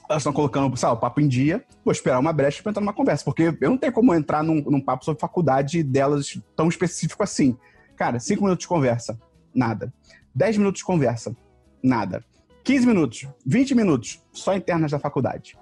[0.09, 2.93] Elas estão colocando, sabe, o papo em dia, vou esperar uma brecha pra entrar numa
[2.93, 7.23] conversa, porque eu não tenho como entrar num, num papo sobre faculdade delas tão específico
[7.23, 7.57] assim.
[7.95, 9.17] Cara, cinco minutos de conversa,
[9.53, 9.93] nada.
[10.33, 11.35] Dez minutos de conversa,
[11.83, 12.23] nada.
[12.63, 15.57] 15 minutos, 20 minutos, só internas da faculdade.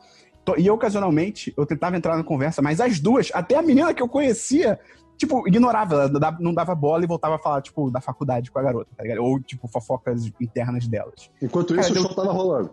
[0.57, 4.07] E ocasionalmente eu tentava entrar na conversa, mas as duas, até a menina que eu
[4.09, 4.79] conhecia,
[5.15, 8.63] tipo, ignorava, ela não dava bola e voltava a falar, tipo, da faculdade com a
[8.63, 9.23] garota, tá ligado?
[9.23, 11.29] Ou, tipo, fofocas internas delas.
[11.41, 12.71] Enquanto Cara, isso, deu- o show tava rolando.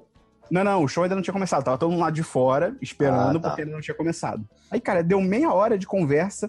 [0.50, 1.64] Não, não, o show ainda não tinha começado.
[1.64, 3.48] Tava todo mundo lá de fora, esperando, Ah, tá.
[3.48, 4.48] porque ainda não tinha começado.
[4.70, 6.48] Aí, cara, deu meia hora de conversa,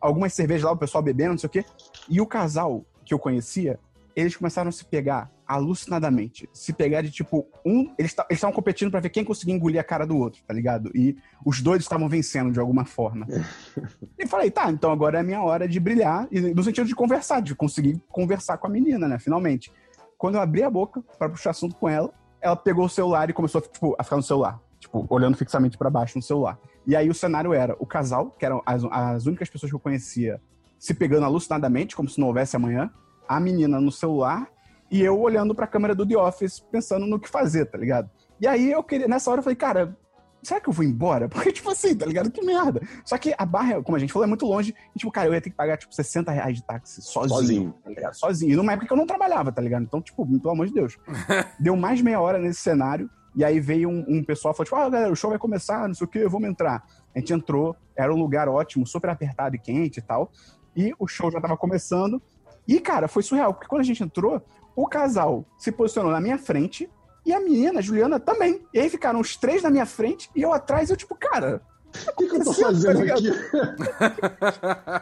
[0.00, 1.64] algumas cervejas lá, o pessoal bebendo, não sei o quê.
[2.08, 3.80] E o casal que eu conhecia,
[4.14, 6.48] eles começaram a se pegar alucinadamente.
[6.52, 7.92] Se pegar de tipo, um.
[7.98, 10.52] Eles ta- eles estavam competindo pra ver quem conseguia engolir a cara do outro, tá
[10.54, 10.90] ligado?
[10.94, 13.26] E os dois estavam vencendo de alguma forma.
[14.18, 16.94] e falei, tá, então agora é a minha hora de brilhar, e no sentido de
[16.94, 19.72] conversar, de conseguir conversar com a menina, né, finalmente.
[20.16, 23.32] Quando eu abri a boca pra puxar assunto com ela, ela pegou o celular e
[23.32, 24.60] começou tipo, a ficar no celular.
[24.78, 26.58] Tipo, olhando fixamente pra baixo no celular.
[26.86, 29.80] E aí o cenário era o casal, que eram as, as únicas pessoas que eu
[29.80, 30.40] conhecia,
[30.78, 32.90] se pegando alucinadamente, como se não houvesse amanhã.
[33.36, 34.48] A menina no celular
[34.90, 38.10] e eu olhando pra câmera do The Office, pensando no que fazer, tá ligado?
[38.38, 39.96] E aí eu queria, nessa hora eu falei, cara,
[40.42, 41.28] será que eu vou embora?
[41.30, 42.30] Porque, tipo assim, tá ligado?
[42.30, 42.82] Que merda.
[43.04, 44.74] Só que a barra, como a gente falou, é muito longe.
[44.94, 47.38] E, tipo, cara, eu ia ter que pagar, tipo, 60 reais de táxi sozinho.
[47.38, 47.74] Sozinho.
[47.82, 48.14] Tá ligado?
[48.14, 48.52] Sozinho.
[48.52, 49.84] E numa época que eu não trabalhava, tá ligado?
[49.84, 50.98] Então, tipo, pelo amor de Deus.
[51.58, 53.08] Deu mais meia hora nesse cenário.
[53.34, 55.88] E aí veio um, um pessoal e falou, tipo, ah, galera, o show vai começar,
[55.88, 56.84] não sei o que, vamos entrar.
[57.14, 60.30] A gente entrou, era um lugar ótimo, super apertado e quente e tal.
[60.76, 62.20] E o show já tava começando.
[62.66, 64.40] E, cara, foi surreal, porque quando a gente entrou,
[64.74, 66.88] o casal se posicionou na minha frente
[67.24, 68.62] e a menina, a Juliana, também.
[68.72, 71.60] E aí ficaram os três na minha frente e eu atrás, eu, tipo, cara,
[72.08, 73.18] O que, que eu tô Tá fazendo ligado?
[73.18, 73.32] aqui?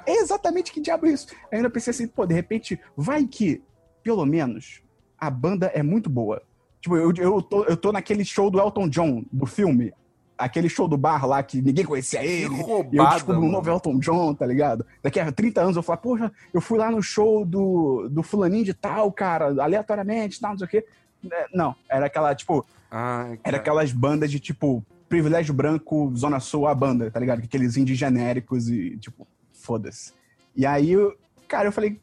[0.06, 1.26] é exatamente que diabo é isso?
[1.30, 3.62] Aí eu ainda pensei assim, pô, de repente, vai que,
[4.02, 4.82] pelo menos,
[5.18, 6.42] a banda é muito boa.
[6.80, 9.92] Tipo, eu, eu, tô, eu tô naquele show do Elton John, do filme.
[10.40, 12.48] Aquele show do bar lá que ninguém conhecia ele.
[12.48, 14.84] Que E eu roubada, descubro um novo Elton John, tá ligado?
[15.02, 18.64] Daqui a 30 anos eu falo, poxa, eu fui lá no show do, do fulaninho
[18.64, 20.84] de tal, cara, aleatoriamente, tal, não sei o quê.
[21.30, 26.66] É, Não, era aquela, tipo, Ai, era aquelas bandas de tipo privilégio branco, Zona Sul,
[26.66, 27.40] a banda, tá ligado?
[27.42, 30.12] Aqueles indies genéricos e, tipo, foda-se.
[30.56, 31.14] E aí, eu-
[31.48, 32.00] cara, eu falei,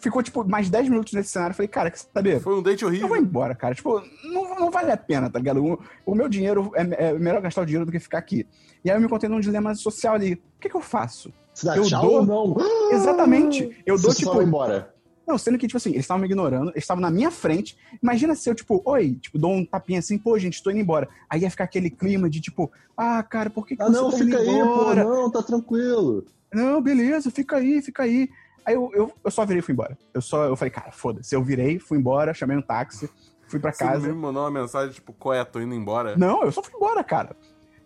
[0.00, 1.52] ficou, tipo, mais 10 minutos nesse cenário.
[1.52, 2.40] Eu falei, cara, quer saber?
[2.40, 3.16] Foi um date Eu vou horrível.
[3.16, 3.74] embora, cara.
[3.74, 5.64] Tipo, não, não vale a pena, tá ligado?
[5.64, 8.46] O, o meu dinheiro é, é melhor gastar o dinheiro do que ficar aqui.
[8.84, 10.34] E aí eu me encontrei num dilema social ali.
[10.34, 11.32] O que, que eu faço?
[11.54, 12.56] Se dá Eu tchau dou- ou não?
[12.92, 13.64] Exatamente.
[13.84, 14.36] Eu dou, Você só tipo.
[14.36, 14.94] vai embora.
[15.26, 17.76] Não, sendo que, tipo assim, eles estavam me ignorando, eles estavam na minha frente.
[18.02, 21.08] Imagina se eu, tipo, oi, tipo, dou um tapinha assim, pô, gente, tô indo embora.
[21.28, 24.10] Aí ia ficar aquele clima de, tipo, ah, cara, por que, que Ah, você não,
[24.10, 24.52] tá fica indo aí, pô.
[24.52, 25.04] embora?
[25.04, 26.24] Não, tá tranquilo.
[26.52, 28.28] Não, beleza, fica aí, fica aí.
[28.64, 29.96] Aí eu, eu, eu só virei e fui embora.
[30.12, 31.34] Eu só, eu falei, cara, foda-se.
[31.34, 33.10] Eu virei, fui embora, chamei um táxi,
[33.48, 34.08] fui pra Você não casa.
[34.08, 36.16] me mandou uma mensagem, tipo, qual é, tô indo embora?
[36.16, 37.36] Não, eu só fui embora, cara.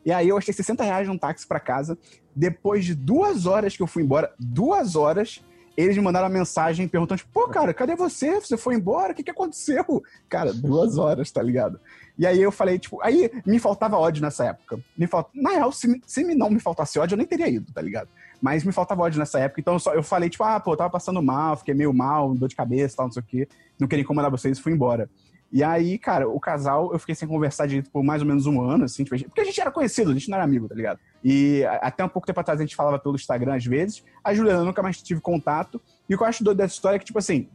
[0.04, 1.96] E aí eu achei 60 reais num táxi pra casa.
[2.37, 5.42] Depois de duas horas que eu fui embora, duas horas,
[5.76, 8.38] eles me mandaram uma mensagem perguntando, tipo, pô, cara, cadê você?
[8.40, 9.12] Você foi embora?
[9.12, 10.02] O que, que aconteceu?
[10.28, 11.80] Cara, duas horas, tá ligado?
[12.18, 14.78] E aí eu falei, tipo, aí me faltava ódio nessa época.
[14.96, 15.28] Me falt...
[15.34, 18.08] Na real, se, se não me faltasse ódio, eu nem teria ido, tá ligado?
[18.44, 20.76] Mas me faltava ódio nessa época, então eu, só, eu falei, tipo, ah, pô, eu
[20.76, 23.48] tava passando mal, fiquei meio mal, dor de cabeça, tal, não sei o quê.
[23.80, 25.09] Não queria incomodar vocês e fui embora.
[25.50, 28.61] E aí, cara, o casal, eu fiquei sem conversar direito por mais ou menos um
[28.61, 31.00] ano, assim, tipo, porque a gente era conhecido, a gente não era amigo, tá ligado?
[31.24, 34.04] E até um pouco tempo atrás a gente falava pelo Instagram às vezes.
[34.22, 35.80] A Juliana nunca mais tive contato.
[36.07, 37.48] E o que eu acho doido dessa história é que, tipo assim,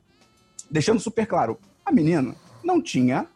[0.72, 3.28] deixando super claro, a menina não tinha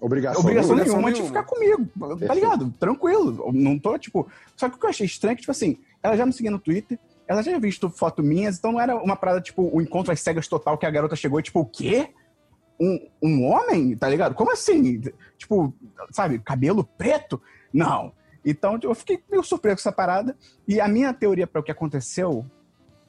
[0.00, 0.40] Obrigação.
[0.40, 0.94] obrigação nenhuma.
[0.94, 1.86] nenhuma de ficar comigo,
[2.26, 2.74] tá ligado?
[2.78, 3.44] Tranquilo.
[3.46, 4.28] Eu Não tô, tipo.
[4.56, 6.50] Só que o que eu achei estranho é que, tipo assim, ela já me seguia
[6.50, 9.80] no Twitter, ela já tinha visto foto minhas, então não era uma parada, tipo, o
[9.80, 12.14] encontro às cegas total que a garota chegou e, tipo, o quê?
[12.80, 13.96] Um, um homem?
[13.96, 14.34] Tá ligado?
[14.34, 15.02] Como assim?
[15.36, 15.74] Tipo,
[16.10, 17.40] sabe, cabelo preto?
[17.72, 18.12] Não.
[18.44, 20.36] Então eu fiquei meio surpreso com essa parada.
[20.66, 22.46] E a minha teoria para o que aconteceu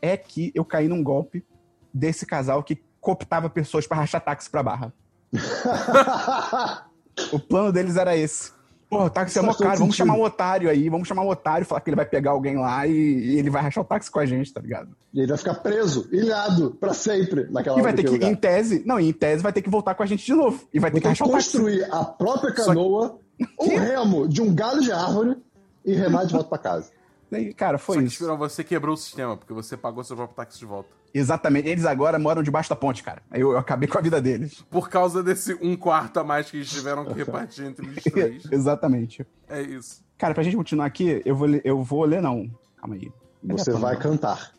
[0.01, 1.45] é que eu caí num golpe
[1.93, 4.93] desse casal que cooptava pessoas para rachar táxi pra barra.
[7.33, 8.53] O plano deles era esse.
[8.89, 11.63] Pô, o táxi é mó caro, vamos chamar um otário aí, vamos chamar um otário,
[11.65, 14.19] falar que ele vai pegar alguém lá e, e ele vai rachar o táxi com
[14.19, 14.89] a gente, tá ligado?
[15.13, 18.35] e ele vai ficar preso, ilhado, pra sempre, naquela E vai ter que, naquele em
[18.35, 18.41] lugar.
[18.41, 20.67] tese, não, em tese vai ter que voltar com a gente de novo.
[20.73, 21.51] E vai ter Vou que rachar o táxi.
[21.51, 23.19] construir a própria canoa,
[23.61, 25.37] um remo de um galho de árvore
[25.85, 26.91] e remar de volta pra casa.
[27.31, 28.37] E, Cara, foi Só que, isso.
[28.37, 30.89] Você quebrou o sistema, porque você pagou seu próprio táxi de volta.
[31.13, 31.67] Exatamente.
[31.67, 33.21] Eles agora moram debaixo da ponte, cara.
[33.31, 34.61] Eu, eu acabei com a vida deles.
[34.69, 38.43] Por causa desse um quarto a mais que eles tiveram que repartir entre os três.
[38.51, 39.25] Exatamente.
[39.47, 40.03] É isso.
[40.17, 42.49] Cara, pra gente continuar aqui, eu vou ler, eu vou ler não.
[42.77, 43.11] Calma aí.
[43.43, 44.01] Você É, vai não.
[44.01, 44.51] cantar.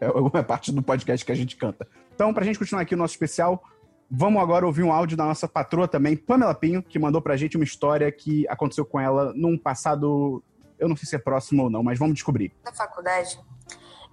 [0.00, 1.88] É uma parte do podcast que a gente canta.
[2.14, 3.62] Então, pra gente continuar aqui o nosso especial,
[4.10, 7.56] vamos agora ouvir um áudio da nossa patroa também, Pamela Pinho, que mandou pra gente
[7.56, 10.42] uma história que aconteceu com ela num passado,
[10.78, 12.52] eu não sei se é próximo ou não, mas vamos descobrir.
[12.62, 13.38] da faculdade,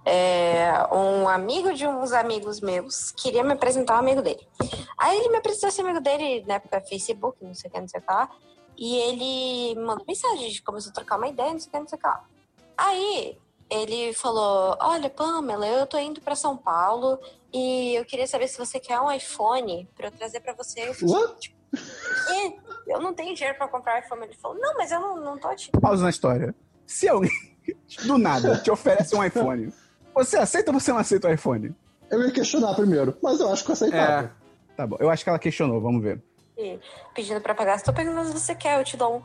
[0.04, 4.46] é, um amigo de uns amigos meus queria me apresentar um amigo dele.
[4.98, 7.88] Aí ele me apresentou esse amigo dele na época Facebook, não sei o que, não
[7.88, 8.28] sei o que lá.
[8.76, 11.70] E ele me mandou mensagem, a gente começou a trocar uma ideia, não sei o
[11.70, 12.24] que, não sei o que lá.
[12.76, 13.38] Aí
[13.70, 17.18] ele falou: Olha, Pamela, eu tô indo pra São Paulo
[17.52, 20.80] e eu queria saber se você quer um iPhone pra eu trazer pra você.
[20.80, 21.54] Eu What?
[22.26, 22.56] "Quê?
[22.86, 24.24] Eu não tenho dinheiro pra comprar iPhone.
[24.24, 26.54] Ele falou: Não, mas eu não, não tô te Pausa na história.
[26.86, 27.30] Se alguém,
[28.06, 29.72] do nada, te oferece um iPhone,
[30.14, 31.74] você aceita ou você não aceita o iPhone?
[32.10, 34.26] Eu ia questionar primeiro, mas eu acho que eu aceitava.
[34.26, 34.76] É.
[34.76, 36.20] Tá bom, eu acho que ela questionou, vamos ver.
[37.14, 37.78] pedindo pra pagar.
[37.78, 39.22] Se tô perguntando se você quer, eu te dou um.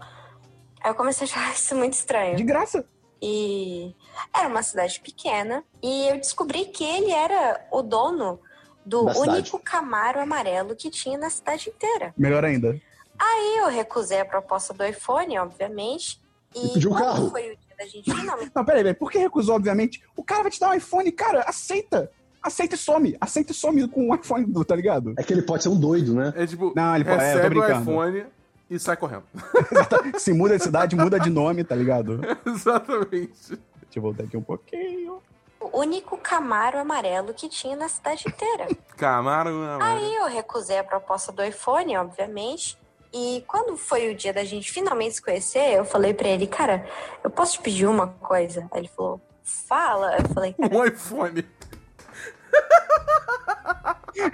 [0.81, 2.35] Aí eu comecei a achar isso muito estranho.
[2.35, 2.85] De graça.
[3.21, 3.93] E
[4.33, 5.63] era uma cidade pequena.
[5.83, 8.39] E eu descobri que ele era o dono
[8.85, 9.31] do Da cidade.
[9.39, 12.13] único Camaro amarelo que tinha na cidade inteira.
[12.17, 12.79] Melhor ainda.
[13.19, 16.21] Aí eu recusei a proposta do iPhone, obviamente.
[16.55, 17.29] E, E pediu um carro.
[17.29, 18.51] foi da gente finalmente.
[18.53, 18.93] Não, peraí, peraí.
[18.93, 20.03] Por que recusou, obviamente?
[20.15, 22.11] O cara vai te dar um iPhone, cara, aceita.
[22.43, 23.17] Aceita e some.
[23.19, 25.13] Aceita e some com o iPhone, tá ligado?
[25.17, 26.33] É que ele pode ser um doido, né?
[26.35, 27.81] É tipo, Não, ele pode- é, eu tô recebe o brincando.
[27.91, 28.25] iPhone
[28.69, 29.23] e sai correndo.
[30.19, 32.21] Se muda de cidade, muda de nome, tá ligado?
[32.45, 33.49] Exatamente.
[33.49, 35.21] Deixa eu voltar aqui um pouquinho.
[35.59, 38.67] O único Camaro amarelo que tinha na cidade inteira.
[38.95, 39.83] Camaro, mano.
[39.83, 42.77] Aí eu recusei a proposta do iPhone, obviamente.
[43.11, 46.87] E quando foi o dia da gente finalmente se conhecer, eu falei pra ele, cara,
[47.23, 48.67] eu posso te pedir uma coisa?
[48.71, 50.15] Aí ele falou, fala.
[50.17, 51.45] Eu falei, cara, Um iPhone.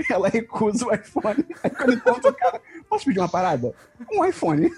[0.09, 1.45] Ela recusa o iPhone.
[1.63, 3.73] Aí quando encontra o cara, posso pedir uma parada?
[4.11, 4.71] Um iPhone.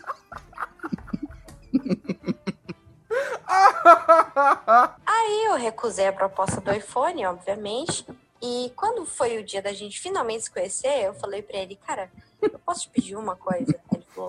[5.06, 8.06] Aí eu recusei a proposta do iPhone, obviamente.
[8.42, 12.12] E quando foi o dia da gente finalmente se conhecer, eu falei pra ele, cara,
[12.42, 13.80] eu posso te pedir uma coisa?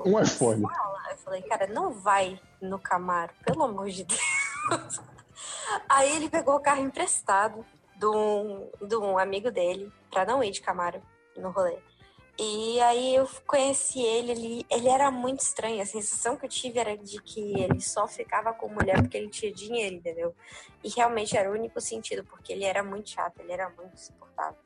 [0.06, 0.62] Um iPhone.
[0.62, 5.00] Eu falei, cara, não vai no Camaro, pelo amor de Deus.
[5.88, 7.64] Aí ele pegou o carro emprestado
[7.96, 11.02] de um, de um amigo dele, pra não ir de Camaro
[11.36, 11.78] no rolê.
[12.40, 15.82] E aí eu conheci ele, ele, ele era muito estranho.
[15.82, 19.28] A sensação que eu tive era de que ele só ficava com mulher porque ele
[19.28, 20.32] tinha dinheiro, entendeu?
[20.84, 24.60] E realmente era o único sentido, porque ele era muito chato, ele era muito insuportável.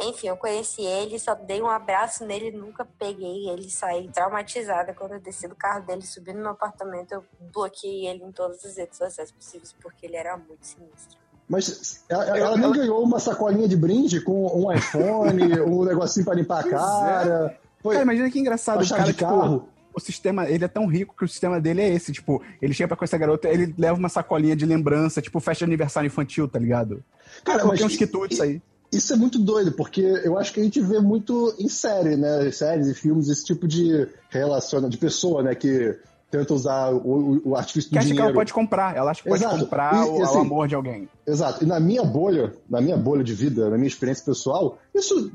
[0.00, 5.14] Enfim, eu conheci ele, só dei um abraço nele, nunca peguei ele, saí traumatizada quando
[5.14, 8.76] eu desci do carro dele, subi no meu apartamento, eu bloqueei ele em todas as
[8.76, 11.18] redes sociais possíveis, porque ele era muito sinistro.
[11.48, 16.34] Mas ela, ela nem ganhou uma sacolinha de brinde com um iPhone, um negocinho pra
[16.34, 17.58] limpar a cara.
[17.82, 18.84] Foi Cara, imagina que engraçado.
[18.84, 19.68] O cara, de tipo, carro.
[19.94, 22.88] o sistema, ele é tão rico que o sistema dele é esse, tipo, ele chega
[22.88, 26.46] pra com essa garota, ele leva uma sacolinha de lembrança, tipo, festa de aniversário infantil,
[26.46, 27.02] tá ligado?
[27.44, 28.60] Cara, mas uns quitutes aí.
[28.92, 32.50] Isso é muito doido, porque eu acho que a gente vê muito em série, né?
[32.50, 35.54] Séries e filmes, esse tipo de relação, de pessoa, né?
[35.54, 35.94] Que
[36.30, 38.28] tenta usar o, o- artifício do Que acha que dinheiro.
[38.30, 39.60] ela pode comprar, ela acha que pode Exato.
[39.64, 41.08] comprar E- o, e o assim, amor de alguém.
[41.26, 41.64] Exato.
[41.64, 45.30] E na minha bolha, na minha bolha de vida, na minha experiência pessoal, isso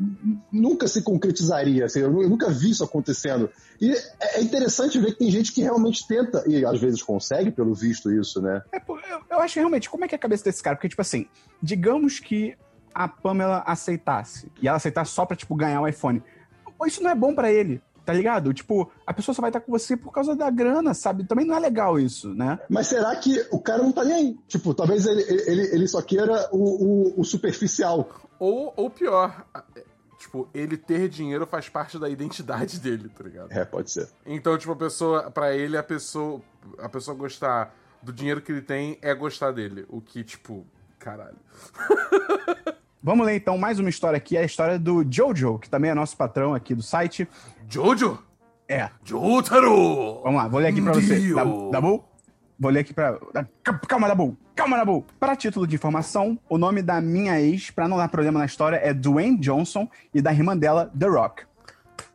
[0.51, 1.85] nunca se concretizaria.
[1.85, 3.49] Assim, eu nu- eu nunca vi isso acontecendo.
[3.81, 7.51] E é é interessante ver que tem gente que realmente tenta, e às vezes consegue,
[7.51, 8.61] pelo visto, isso, né?
[8.71, 10.75] É, eu, eu acho que realmente, como é que é a cabeça desse cara?
[10.75, 11.27] Porque, tipo assim,
[11.61, 12.55] digamos que
[12.93, 16.23] a Pamela aceitasse, e ela aceitasse só pra, tipo, ganhar o iPhone.
[16.77, 18.53] Pô, isso não é bom pra ele, tá ligado?
[18.53, 21.23] Tipo, a pessoa só vai estar com você por causa da grana, sabe?
[21.23, 22.59] Também não é legal isso, né?
[22.69, 24.39] Mas será que o cara não tá nem aí?
[24.47, 28.09] Tipo, talvez ele, ele, ele só queira o, o, o superficial.
[28.39, 29.45] Ou, ou pior,
[30.17, 33.51] tipo, ele ter dinheiro faz parte da identidade dele, tá ligado?
[33.51, 34.09] É, pode ser.
[34.25, 36.41] Então, tipo, a pessoa, pra ele, a pessoa,
[36.79, 39.85] a pessoa gostar do dinheiro que ele tem é gostar dele.
[39.89, 40.65] O que, tipo,
[40.99, 41.37] caralho.
[43.03, 46.15] Vamos ler então mais uma história aqui, a história do Jojo, que também é nosso
[46.15, 47.27] patrão aqui do site.
[47.69, 48.17] Jojo!
[48.67, 50.21] É, Jotaro!
[50.23, 51.33] vamos lá, vou ler aqui pra você.
[51.33, 51.69] Dabu?
[51.71, 52.05] Dabu?
[52.57, 53.19] Vou ler aqui pra.
[53.61, 54.37] Cal- Calma, Dabu!
[54.55, 55.05] Calma, Dabu!
[55.19, 58.77] Para título de informação, o nome da minha ex, pra não dar problema na história,
[58.77, 61.43] é Dwayne Johnson e da irmã dela, The Rock.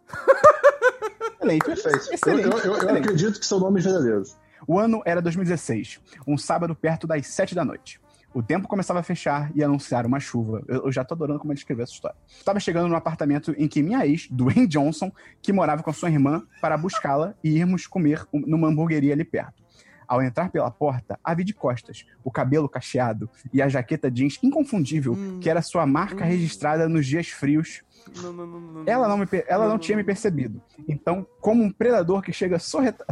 [1.40, 1.64] Excelente.
[1.64, 1.98] Perfeito.
[2.08, 2.44] Eu, Excelente.
[2.46, 2.98] eu, eu- eu excelente.
[2.98, 4.36] acredito que são nomes verdadeiros.
[4.66, 8.00] O ano era 2016, um sábado perto das 7 da noite.
[8.34, 10.62] O tempo começava a fechar e anunciar uma chuva.
[10.68, 12.16] Eu, eu já tô adorando como ele escreveu essa história.
[12.28, 15.10] Estava chegando no apartamento em que minha ex, Dwayne Johnson,
[15.40, 19.66] que morava com sua irmã, para buscá-la e irmos comer um- numa hamburgueria ali perto.
[20.06, 24.38] Ao entrar pela porta, a vi de costas, o cabelo cacheado e a jaqueta jeans
[24.42, 27.82] inconfundível, que era sua marca registrada nos dias frios
[28.22, 28.82] Não, não, não, não.
[28.86, 30.62] ela não, me ela não tinha me percebido.
[30.88, 32.58] Então, como um predador que chega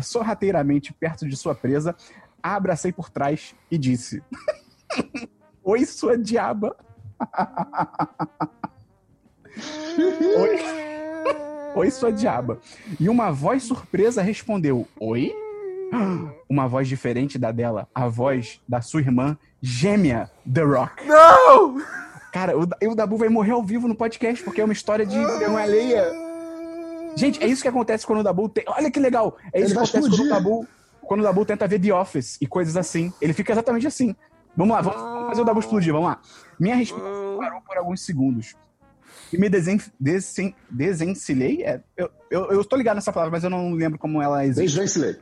[0.01, 1.95] sorrateiramente perto de sua presa,
[2.43, 4.23] a abracei por trás e disse:
[5.63, 6.77] Oi, sua diaba.
[9.99, 10.59] Oi.
[11.75, 12.59] Oi, sua diaba.
[12.99, 15.35] E uma voz surpresa respondeu: Oi?
[16.49, 21.07] Uma voz diferente da dela, a voz da sua irmã gêmea, The Rock.
[21.07, 21.83] Não!
[22.33, 25.17] Cara, o, o Dabu vai morrer ao vivo no podcast, porque é uma história de
[25.17, 26.13] vergonha alheia.
[27.17, 28.65] Gente, é isso que acontece quando o Dabu tem.
[28.67, 29.39] Olha que legal!
[29.53, 30.29] É Ele isso que vai acontece quando o.
[30.29, 30.69] Dabu,
[31.01, 33.13] quando o Dabu tenta ver The Office e coisas assim.
[33.21, 34.15] Ele fica exatamente assim.
[34.57, 36.21] Vamos lá, vamos, vamos fazer o Dabu explodir, vamos lá.
[36.59, 38.55] Minha respiração parou por alguns segundos.
[39.33, 41.63] E me desen, desen, desencilhei?
[41.63, 44.69] É, eu, eu, eu tô ligado nessa palavra, mas eu não lembro como ela existe
[44.77, 45.17] Desvencilhei.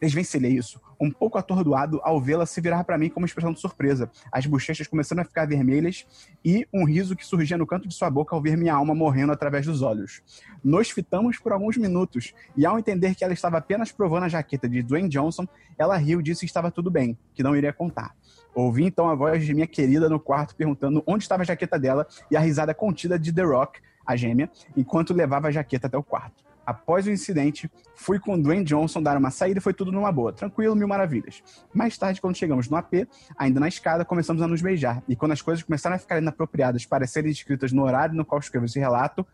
[0.00, 0.80] desvencilhei isso.
[1.00, 4.46] Um pouco atordoado ao vê-la se virar pra mim com uma expressão de surpresa, as
[4.46, 6.06] bochechas começando a ficar vermelhas
[6.44, 9.32] e um riso que surgia no canto de sua boca ao ver minha alma morrendo
[9.32, 10.22] através dos olhos.
[10.64, 14.68] Nos fitamos por alguns minutos e ao entender que ela estava apenas provando a jaqueta
[14.68, 15.46] de Dwayne Johnson,
[15.78, 18.14] ela riu e disse que estava tudo bem, que não iria contar.
[18.56, 22.06] Ouvi então a voz de minha querida no quarto perguntando onde estava a jaqueta dela
[22.30, 26.02] e a risada contida de The Rock, a gêmea, enquanto levava a jaqueta até o
[26.02, 26.42] quarto.
[26.64, 30.10] Após o incidente, fui com o Dwayne Johnson dar uma saída e foi tudo numa
[30.10, 31.42] boa, tranquilo, mil maravilhas.
[31.72, 35.02] Mais tarde, quando chegamos no AP, ainda na escada, começamos a nos beijar.
[35.06, 38.40] E quando as coisas começaram a ficar inapropriadas para serem escritas no horário no qual
[38.40, 39.24] escrevo esse relato,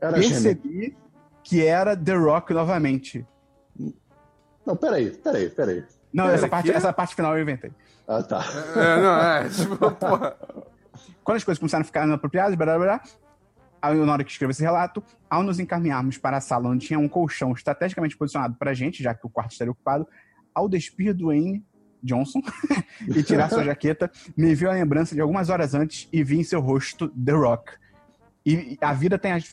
[0.00, 0.96] Era percebi
[1.42, 3.26] que era The Rock novamente.
[4.64, 5.84] Não, peraí, peraí, peraí.
[6.12, 6.76] Não, Pera, essa parte, que?
[6.76, 7.70] essa parte final eu inventei.
[8.08, 8.42] Ah, tá.
[8.74, 10.34] É, não, é, tipo, porra.
[11.22, 13.02] Quando as coisas começaram a ficar inapropriadas, blá, blá, blá,
[13.82, 16.98] aí, na hora que escrevo esse relato, ao nos encaminharmos para a sala onde tinha
[16.98, 20.08] um colchão estrategicamente posicionado para a gente, já que o quarto estaria ocupado,
[20.54, 21.62] ao despir do Wayne
[22.02, 22.40] Johnson
[23.06, 26.44] e tirar sua jaqueta, me viu a lembrança de algumas horas antes e vi em
[26.44, 27.72] seu rosto The Rock.
[28.44, 29.44] E a vida tem as.
[29.44, 29.52] Mas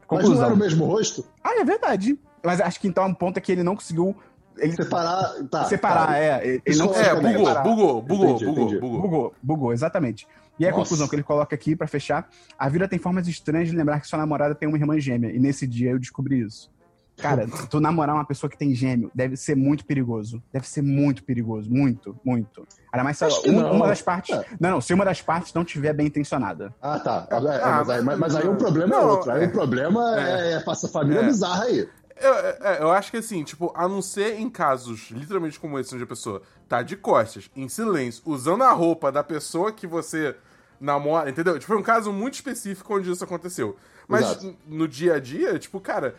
[0.00, 0.44] não Conclusão.
[0.46, 1.26] era o mesmo rosto?
[1.42, 2.18] Ah, é verdade.
[2.42, 4.16] Mas acho que então é um ponto é que ele não conseguiu.
[4.58, 5.32] Ele Separar.
[5.50, 6.18] Tá, separar, tá.
[6.18, 6.60] é.
[6.64, 7.62] Ele não É, bugou, separar.
[7.62, 8.80] bugou, bugou, Entendi, bugou, entendi.
[8.80, 9.00] bugou.
[9.02, 10.26] Bugou, bugou, exatamente.
[10.58, 10.82] E aí a Nossa.
[10.84, 14.06] conclusão que ele coloca aqui pra fechar: a vida tem formas estranhas de lembrar que
[14.06, 16.72] sua namorada tem uma irmã gêmea, e nesse dia eu descobri isso.
[17.16, 20.42] Cara, tu namorar uma pessoa que tem gêmeo deve ser muito perigoso.
[20.52, 21.70] Deve ser muito perigoso.
[21.70, 22.66] Muito, muito.
[22.92, 23.72] Ainda mais se uma, não.
[23.72, 24.36] uma das partes.
[24.36, 24.44] É.
[24.60, 26.74] Não, não, se uma das partes não tiver bem intencionada.
[26.82, 27.26] Ah, tá.
[27.30, 29.30] É, é, Ah, mas, aí, mas- mas aí o problema é não, outro.
[29.30, 29.46] Aí é.
[29.46, 31.24] o problema é, é essa família É.
[31.24, 31.88] bizarra aí.
[32.16, 35.94] Eu, é, eu acho que assim, tipo, a não ser em casos literalmente como esse,
[35.94, 40.36] onde a pessoa tá de costas, em silêncio, usando a roupa da pessoa que você
[40.80, 41.54] namora, entendeu?
[41.54, 43.76] Tipo, foi um caso muito específico onde isso aconteceu.
[44.06, 44.56] Mas Exato.
[44.66, 46.14] no dia a dia, tipo, cara,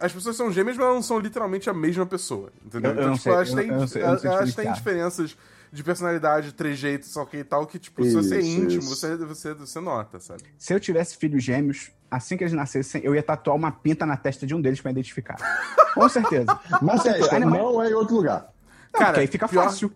[0.00, 2.90] as pessoas são gêmeas, mas elas não são literalmente a mesma pessoa, entendeu?
[2.90, 5.36] Eu- eu então, tipo, sei, elas têm, sei elas têm diferenças
[5.72, 8.88] de personalidade, trejeitos, só que tal, que, tipo, se você é Isso, íntimo, isso.
[8.96, 10.42] você, você, você nota, sabe?
[10.56, 14.16] Se eu tivesse filhos gêmeos, assim que eles nascessem, eu ia tatuar uma pinta na
[14.16, 15.36] testa de um deles pra identificar.
[15.94, 16.58] Com certeza.
[16.80, 17.34] Mas certeza.
[17.34, 18.52] Ainda mais- não é em outro lugar.
[18.94, 19.92] Não, porque aí fica pior- fácil.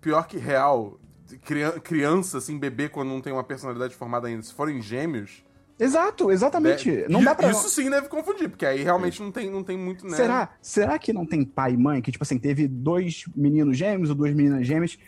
[0.00, 0.98] Pior que real,
[1.44, 5.44] crian- criança, assim, bebê, quando não tem uma personalidade formada ainda, se forem gêmeos.
[5.80, 6.90] Exato, exatamente.
[6.90, 7.50] né, não dá pra.
[7.50, 10.14] Isso sim deve confundir, porque aí realmente não tem, não tem muito, né?
[10.16, 10.50] Será?
[10.60, 14.14] Será que não tem pai e mãe que, tipo assim, teve dois meninos gêmeos ou
[14.14, 14.98] duas meninas gêmeas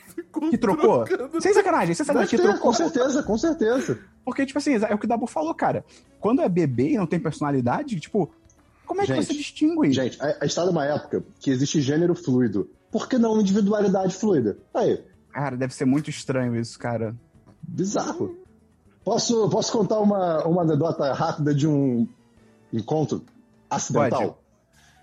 [0.50, 1.04] que trocou?
[1.40, 2.60] Sem sacanagem, sem sacanagem, que trocou.
[2.60, 3.98] com certeza, com certeza.
[4.24, 5.84] Porque, tipo assim, é o que o Dabu falou, cara.
[6.18, 8.32] Quando é bebê e não tem personalidade, tipo,
[8.86, 9.92] como é que Gente, você distingue?
[9.92, 12.70] Gente, a, a gente tá numa época que existe gênero fluido.
[12.90, 14.58] Por que não individualidade fluida?
[14.72, 17.14] Aí, Cara, deve ser muito estranho isso, cara.
[17.62, 18.36] bizarro.
[19.04, 22.06] Posso, posso contar uma, uma anedota rápida de um
[22.72, 23.22] encontro
[23.68, 24.38] acidental?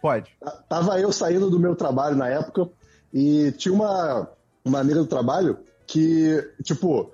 [0.01, 0.31] Pode.
[0.69, 2.69] Tava eu saindo do meu trabalho na época
[3.13, 4.29] e tinha uma,
[4.63, 7.11] uma amiga do trabalho que, tipo,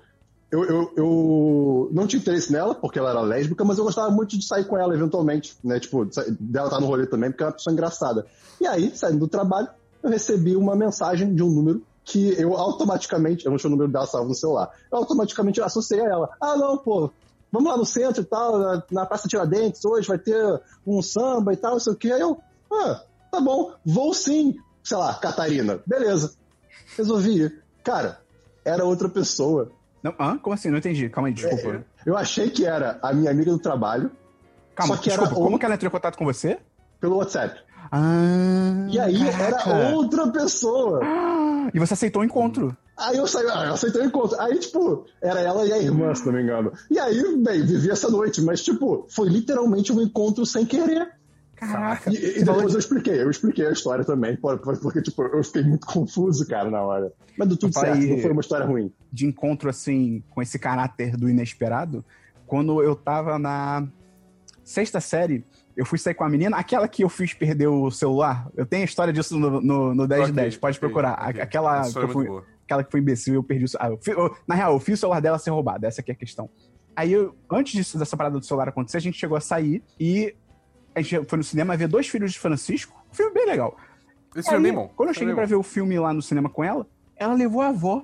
[0.50, 4.38] eu, eu, eu não tinha interesse nela, porque ela era lésbica, mas eu gostava muito
[4.38, 5.80] de sair com ela eventualmente, né?
[5.80, 8.26] Tipo, dela estar no rolê também, porque ela é uma pessoa engraçada.
[8.60, 9.68] E aí, saindo do trabalho,
[10.02, 13.90] eu recebi uma mensagem de um número que eu automaticamente, eu não tinha o número
[13.90, 16.30] dela salvo no celular, eu automaticamente associei a ela.
[16.40, 17.10] Ah, não, pô,
[17.52, 21.52] vamos lá no centro e tal, na, na Praça Tiradentes, hoje vai ter um samba
[21.52, 22.12] e tal, não sei o quê.
[22.12, 22.38] Aí eu,
[22.72, 24.54] ah, tá bom, vou sim.
[24.84, 25.80] Sei lá, Catarina.
[25.84, 26.32] Beleza.
[26.96, 27.64] Resolvi ir.
[27.82, 28.20] Cara,
[28.64, 29.72] era outra pessoa.
[30.00, 30.38] Não, hã?
[30.38, 30.70] Como assim?
[30.70, 31.08] Não entendi.
[31.08, 31.84] Calma aí, desculpa.
[32.06, 34.12] Eu achei que era a minha amiga do trabalho
[34.76, 35.42] Calma, só que era desculpa.
[35.42, 36.60] Como um- que ela entrou em contato com você?
[37.00, 37.60] pelo WhatsApp.
[37.92, 38.86] Ah.
[38.90, 39.70] E aí caraca.
[39.70, 41.00] era outra pessoa.
[41.02, 42.76] Ah, E você aceitou o encontro.
[42.96, 44.40] Aí eu saí, ah, eu aceitei o encontro.
[44.40, 46.72] Aí, tipo, era ela e a irmã, se não me engano.
[46.90, 51.06] E aí, bem, vivi essa noite, mas, tipo, foi literalmente um encontro sem querer.
[51.54, 52.10] Caraca.
[52.10, 55.22] E, e depois de- eu expliquei, eu expliquei a história também, por- por- porque, tipo,
[55.22, 57.12] eu fiquei muito confuso, cara, na hora.
[57.36, 58.92] Mas deu tudo Papai- certo, não foi uma história ruim.
[59.12, 62.02] de encontro, assim, com esse caráter do inesperado,
[62.46, 63.86] quando eu tava na
[64.64, 65.44] sexta série,
[65.76, 68.48] eu fui sair com a menina, aquela que eu fiz perder o celular.
[68.56, 71.28] Eu tenho a história disso no, no, no 10 de Ok, 10, pode ok, procurar.
[71.28, 71.40] ok.
[71.40, 73.90] Aquela, Essa que eu é fui, aquela que foi imbecil e eu perdi o celular.
[73.90, 76.14] eu fi- eu- na real, eu fiz o celular dela ser roubado, essa aqui é
[76.14, 76.48] a questão.
[76.96, 80.34] Aí, eu, antes disso, dessa parada do celular acontecer, a gente chegou a sair e
[80.94, 83.76] a gente foi no cinema ver Dois Filhos de Francisco, um filme bem legal.
[84.34, 84.90] Esse Aí, filme é bem bom.
[84.96, 86.86] Quando eu Esse cheguei filme pra é ver o filme lá no cinema com ela,
[87.16, 88.02] ela levou a avó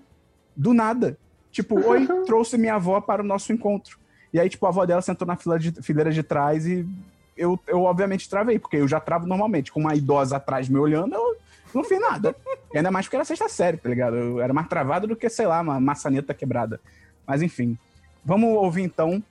[0.54, 1.16] do nada.
[1.50, 3.98] Tipo, oi, trouxe minha avó para o nosso encontro.
[4.32, 6.86] E aí, tipo, a avó dela sentou na fila de, fileira de trás e
[7.36, 9.72] eu, eu obviamente travei, porque eu já travo normalmente.
[9.72, 11.36] Com uma idosa atrás me olhando, eu
[11.74, 12.34] não fiz nada.
[12.72, 14.16] E ainda mais porque era sexta série, tá ligado?
[14.16, 16.80] Eu era mais travado do que, sei lá, uma maçaneta quebrada.
[17.26, 17.76] Mas enfim.
[18.24, 19.22] Vamos ouvir então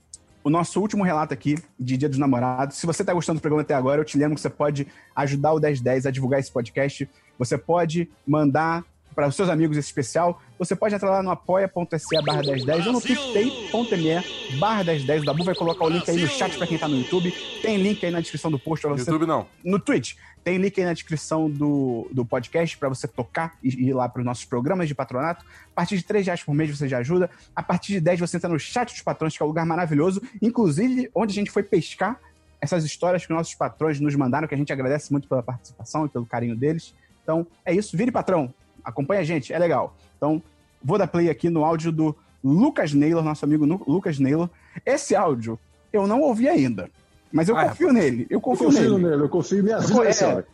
[0.43, 2.77] o nosso último relato aqui de Dia dos Namorados.
[2.77, 5.53] Se você está gostando do programa até agora, eu te lembro que você pode ajudar
[5.53, 7.09] o 1010 a divulgar esse podcast.
[7.37, 8.83] Você pode mandar
[9.13, 10.41] para os seus amigos esse especial.
[10.57, 15.23] Você pode entrar lá no apoia.se barra 1010 ou no picpay.me barra 1010.
[15.23, 17.33] O Dabu vai colocar o link aí no chat para quem está no YouTube.
[17.61, 19.47] Tem link aí na descrição do post No você YouTube não.
[19.63, 20.15] no Twitch.
[20.43, 24.19] Tem link aí na descrição do, do podcast para você tocar e ir lá para
[24.21, 25.45] os nossos programas de patronato.
[25.71, 27.29] A partir de 3 reais por mês você já ajuda.
[27.55, 30.21] A partir de 10 você entra no chat dos patrões, que é um lugar maravilhoso.
[30.41, 32.19] Inclusive, onde a gente foi pescar
[32.59, 36.09] essas histórias que nossos patrões nos mandaram, que a gente agradece muito pela participação e
[36.09, 36.93] pelo carinho deles.
[37.23, 37.97] Então, é isso.
[37.97, 38.53] Vire patrão.
[38.83, 39.95] Acompanha a gente, é legal.
[40.17, 40.41] Então,
[40.83, 44.49] vou dar play aqui no áudio do Lucas Naylor, nosso amigo Lucas Naylor.
[44.85, 45.59] Esse áudio
[45.93, 46.89] eu não ouvi ainda.
[47.31, 48.27] Mas eu Ah, confio nele.
[48.29, 49.09] Eu Eu confio, confio nele.
[49.09, 49.79] nele, eu confio em minha É.
[49.79, 50.47] vida, senhora.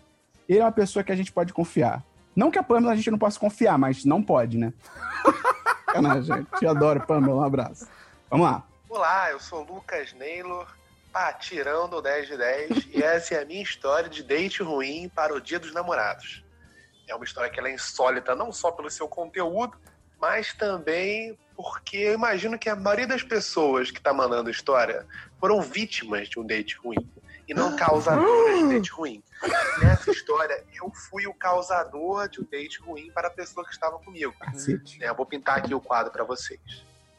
[0.47, 2.03] Ele é uma pessoa que a gente pode confiar.
[2.35, 4.71] Não que a Pamela a gente não possa confiar, mas não pode, né?
[5.85, 6.47] Sacanagem, gente.
[6.59, 7.41] Te adoro, Pamela.
[7.41, 7.87] Um abraço.
[8.29, 8.63] Vamos lá.
[8.89, 10.67] Olá, eu sou Lucas Naylor,
[11.11, 15.09] pá, tirando o 10 de 10, e essa é a minha história de date ruim
[15.13, 16.43] para o Dia dos Namorados.
[17.07, 19.77] É uma história que ela é insólita não só pelo seu conteúdo,
[20.19, 25.05] mas também porque eu imagino que a maioria das pessoas que está mandando história
[25.39, 27.09] foram vítimas de um date ruim
[27.47, 29.23] e não causadoras de date ruim.
[29.81, 33.97] Nessa história, eu fui o causador de um date ruim para a pessoa que estava
[33.99, 34.35] comigo.
[34.39, 35.07] Né?
[35.07, 36.59] Eu vou pintar aqui o quadro para vocês.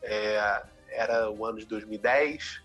[0.03, 2.61] É, era o ano de 2010,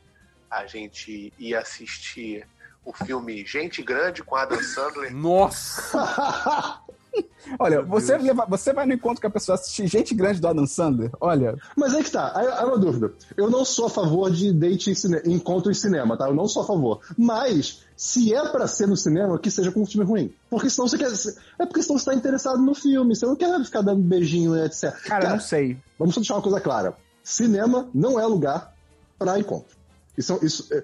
[0.49, 2.47] a gente ia assistir
[2.85, 5.13] o filme Gente Grande com Adam Sandler.
[5.13, 6.81] Nossa!
[7.59, 10.47] Olha, Meu você, leva- você vai no encontro com a pessoa assistir gente grande do
[10.47, 11.11] Adam Sandler.
[11.19, 13.13] Olha, Mas aí que tá, aí, aí uma dúvida.
[13.37, 15.21] Eu não sou a favor de date em cine...
[15.25, 16.27] encontro em cinema, tá?
[16.27, 17.01] Eu não sou a favor.
[17.17, 20.33] Mas, se é pra ser no cinema, que seja com um filme ruim.
[20.49, 21.11] Porque senão você quer.
[21.59, 24.65] É porque senão você tá interessado no filme, você não quer ficar dando beijinho e
[24.65, 24.91] etc.
[25.03, 25.77] cara, não sei.
[25.99, 26.95] Vamos só deixar uma coisa clara.
[27.23, 28.73] Cinema não é lugar
[29.19, 29.75] pra encontro.
[30.17, 30.83] Isso, isso, é,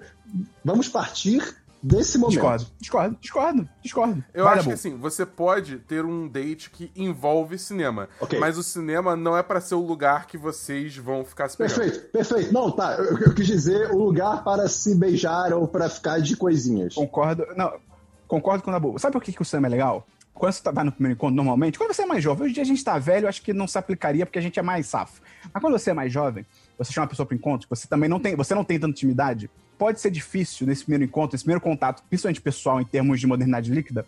[0.64, 2.32] vamos partir desse momento.
[2.32, 4.24] Discordo, discordo, discordo, discordo.
[4.34, 8.08] Eu Vai, acho que assim, você pode ter um date que envolve cinema.
[8.20, 8.38] Ok.
[8.38, 11.78] Mas o cinema não é pra ser o lugar que vocês vão ficar se pegando.
[11.80, 12.52] Perfeito, perfeito.
[12.52, 12.94] Não, tá.
[12.94, 16.94] Eu, eu quis dizer o lugar para se beijar ou para ficar de coisinhas.
[16.94, 17.46] Concordo.
[17.56, 17.72] Não,
[18.28, 18.98] concordo com o Dabu.
[18.98, 20.06] Sabe por que, que o cinema é legal?
[20.34, 22.54] Quando você tá- vai no primeiro encontro, normalmente, quando você é mais jovem, hoje em
[22.54, 24.62] dia a gente tá velho, eu acho que não se aplicaria porque a gente é
[24.62, 25.20] mais safo.
[25.52, 26.46] Mas quando você é mais jovem,
[26.78, 29.50] você chama uma pessoa pro encontro, você também não tem, você não tem tanta intimidade,
[29.80, 33.72] pode ser difícil nesse primeiro encontro, nesse primeiro contato, principalmente pessoal em termos de modernidade
[33.72, 34.04] líquida,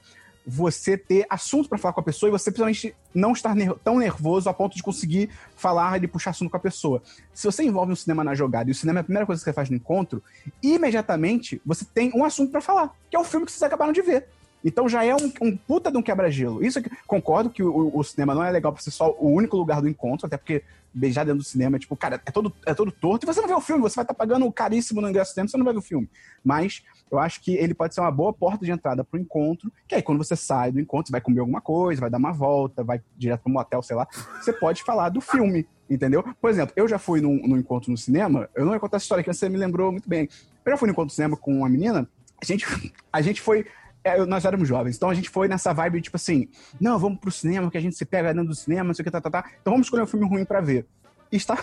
[0.47, 3.97] você ter assunto pra falar com a pessoa e você principalmente não estar ner- tão
[3.99, 7.01] nervoso a ponto de conseguir falar e puxar assunto com a pessoa.
[7.33, 9.45] Se você envolve um cinema na jogada e o cinema é a primeira coisa que
[9.45, 10.23] você faz no encontro,
[10.63, 14.03] imediatamente você tem um assunto pra falar, que é o filme que vocês acabaram de
[14.03, 14.27] ver.
[14.65, 16.65] Então já é um, um puta de um quebra-gelo.
[16.65, 19.57] Isso aqui, concordo que o, o cinema não é legal pra ser só o único
[19.57, 20.63] lugar do encontro, até porque
[20.95, 23.25] beijar dentro do cinema é tipo, cara, é todo, é todo torto.
[23.25, 25.57] E você não vê o filme, você vai estar pagando caríssimo no ingresso cinema, você
[25.57, 26.09] não vai ver o filme.
[26.45, 29.95] Mas eu acho que ele pode ser uma boa porta de entrada pro encontro, que
[29.95, 32.85] aí quando você sai do encontro, você vai comer alguma coisa, vai dar uma volta,
[32.85, 34.07] vai direto pro motel, sei lá,
[34.41, 36.25] você pode falar do filme, entendeu?
[36.41, 39.05] Por exemplo, eu já fui num, num encontro no cinema, eu não ia contar essa
[39.05, 40.29] história que você me lembrou muito bem.
[40.65, 42.09] Eu já fui num encontro no cinema com uma menina,
[42.41, 42.67] a gente,
[43.13, 43.67] a gente foi
[44.05, 46.49] é, nós éramos jovens, então a gente foi nessa vibe, tipo assim,
[46.81, 49.05] não, vamos pro cinema, que a gente se pega dentro do cinema, não sei o
[49.05, 49.45] que, tá, tá, tá.
[49.61, 50.87] Então vamos escolher um filme ruim pra ver.
[51.31, 51.63] E está...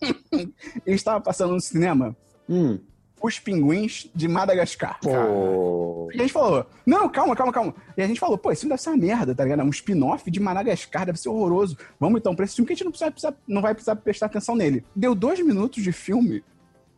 [0.86, 2.16] estava passando no cinema
[2.48, 2.78] Hum.
[3.22, 4.98] Os Pinguins de Madagascar.
[5.00, 6.08] Pô.
[6.10, 7.74] E a gente falou, não, calma, calma, calma.
[7.96, 9.60] E a gente falou, pô, esse filme deve ser uma merda, tá ligado?
[9.60, 11.76] É um spin-off de Madagascar, deve ser horroroso.
[12.00, 14.26] Vamos então pra esse filme que a gente não, precisa, precisa- não vai precisar prestar
[14.26, 14.84] atenção nele.
[14.96, 16.42] Deu dois minutos de filme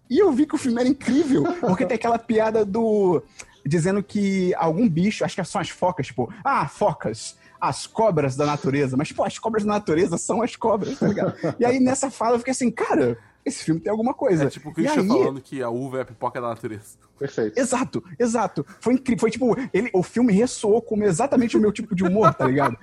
[0.09, 3.21] e eu vi que o filme era incrível, porque tem aquela piada do.
[3.65, 7.37] Dizendo que algum bicho, acho que são as focas, tipo, ah, focas.
[7.61, 11.37] As cobras da natureza, mas, pô, as cobras da natureza são as cobras, tá ligado?
[11.61, 14.45] E aí nessa fala eu fiquei assim, cara, esse filme tem alguma coisa.
[14.45, 16.97] É tipo o Christian aí- falando que a uva é a pipoca da natureza.
[17.17, 17.57] Perfeito.
[17.57, 18.67] Exato, exato.
[18.81, 19.21] Foi incrível.
[19.21, 22.77] Foi tipo, ele, o filme ressoou como exatamente o meu tipo de humor, tá ligado?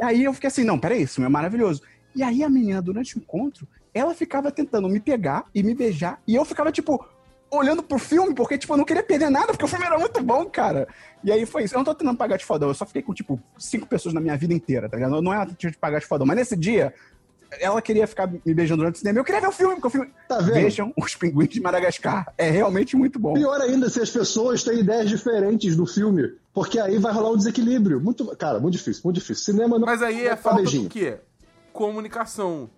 [0.00, 1.82] E aí eu fiquei assim, não, peraí, esse filme é maravilhoso.
[2.12, 6.20] E aí a menina, durante o encontro, ela ficava tentando me pegar e me beijar.
[6.26, 7.04] E eu ficava, tipo,
[7.56, 10.22] olhando pro filme, porque, tipo, eu não queria perder nada, porque o filme era muito
[10.22, 10.86] bom, cara.
[11.24, 11.74] E aí foi isso.
[11.74, 14.20] Eu não tô tentando pagar de fodão, eu só fiquei com, tipo, cinco pessoas na
[14.20, 15.20] minha vida inteira, tá ligado?
[15.20, 16.26] Não é uma tentativa de pagar de fodão.
[16.26, 16.94] Mas nesse dia,
[17.60, 19.18] ela queria ficar me beijando durante o cinema.
[19.18, 20.10] Eu queria ver o filme, porque o filme.
[20.28, 20.54] Tá vendo?
[20.54, 22.32] Vejam os pinguins de Madagascar.
[22.36, 23.34] É realmente muito bom.
[23.34, 27.36] Pior ainda se as pessoas têm ideias diferentes do filme, porque aí vai rolar um
[27.36, 28.00] desequilíbrio.
[28.00, 29.44] Muito, cara, muito difícil, muito difícil.
[29.44, 30.84] Cinema não Mas aí não é falta beijinho.
[30.84, 31.18] do quê?
[31.72, 32.68] Comunicação.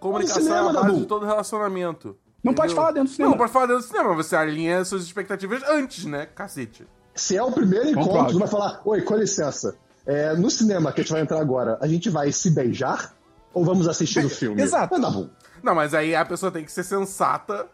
[0.00, 1.00] Comunicação cinema, é a base Dabu.
[1.00, 2.16] de todo relacionamento.
[2.42, 3.30] Não pode falar dentro do cinema.
[3.30, 4.14] Não, pode falar dentro do cinema.
[4.14, 6.26] Você alinha suas expectativas antes, né?
[6.26, 6.86] Cacete.
[7.14, 8.32] Se é o primeiro encontro, Concordo.
[8.34, 9.76] tu vai falar, oi, com licença.
[10.06, 13.14] é, no cinema que a gente vai entrar agora, a gente vai se beijar
[13.52, 14.60] ou vamos assistir o filme?
[14.62, 14.94] Exato.
[14.94, 15.28] Ah, tá bom.
[15.62, 17.66] Não, mas aí a pessoa tem que ser sensata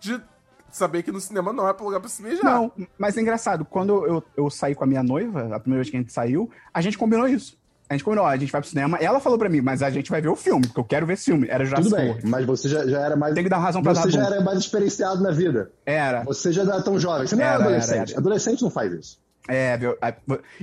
[0.00, 0.20] de
[0.70, 2.44] saber que no cinema não é pro lugar pra se beijar.
[2.44, 5.90] Não, mas é engraçado, quando eu, eu saí com a minha noiva, a primeira vez
[5.90, 7.56] que a gente saiu, a gente combinou isso.
[7.90, 8.96] A gente combinou, ó, a gente vai pro cinema.
[8.98, 11.14] Ela falou pra mim, mas a gente vai ver o filme, porque eu quero ver
[11.14, 11.48] esse filme.
[11.50, 12.26] Era Tudo Jurassic bem, World.
[12.28, 13.34] mas você já, já era mais.
[13.34, 14.26] Tem que dar razão pra Você dar já bom.
[14.32, 15.72] era mais experienciado na vida.
[15.84, 16.22] Era.
[16.22, 17.26] Você já era tão jovem.
[17.26, 18.10] Você não era, Era, era, adolescente.
[18.12, 18.20] era.
[18.20, 19.18] Adolescente não faz isso.
[19.48, 19.96] É, viu?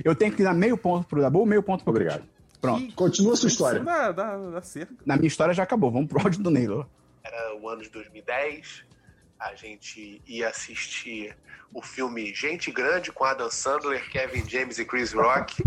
[0.02, 2.22] Eu tenho que dar meio ponto pro Dabu, meio ponto pro Obrigado.
[2.62, 2.86] Pronto.
[2.86, 3.80] Que- Continua a sua história.
[3.84, 4.94] Da, da, da cerca.
[5.04, 5.90] Na minha história já acabou.
[5.92, 6.86] Vamos pro áudio do Naylor.
[7.22, 8.84] Era o ano de 2010.
[9.38, 11.36] A gente ia assistir
[11.72, 15.62] o filme Gente Grande com Adam Sandler, Kevin James e Chris Rock.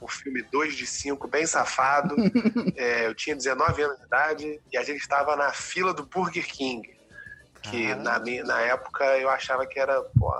[0.00, 2.14] Um filme 2 de 5, bem safado.
[2.76, 6.46] É, eu tinha 19 anos de idade e a gente estava na fila do Burger
[6.46, 6.86] King.
[7.62, 10.30] Que na, na época eu achava que era pô,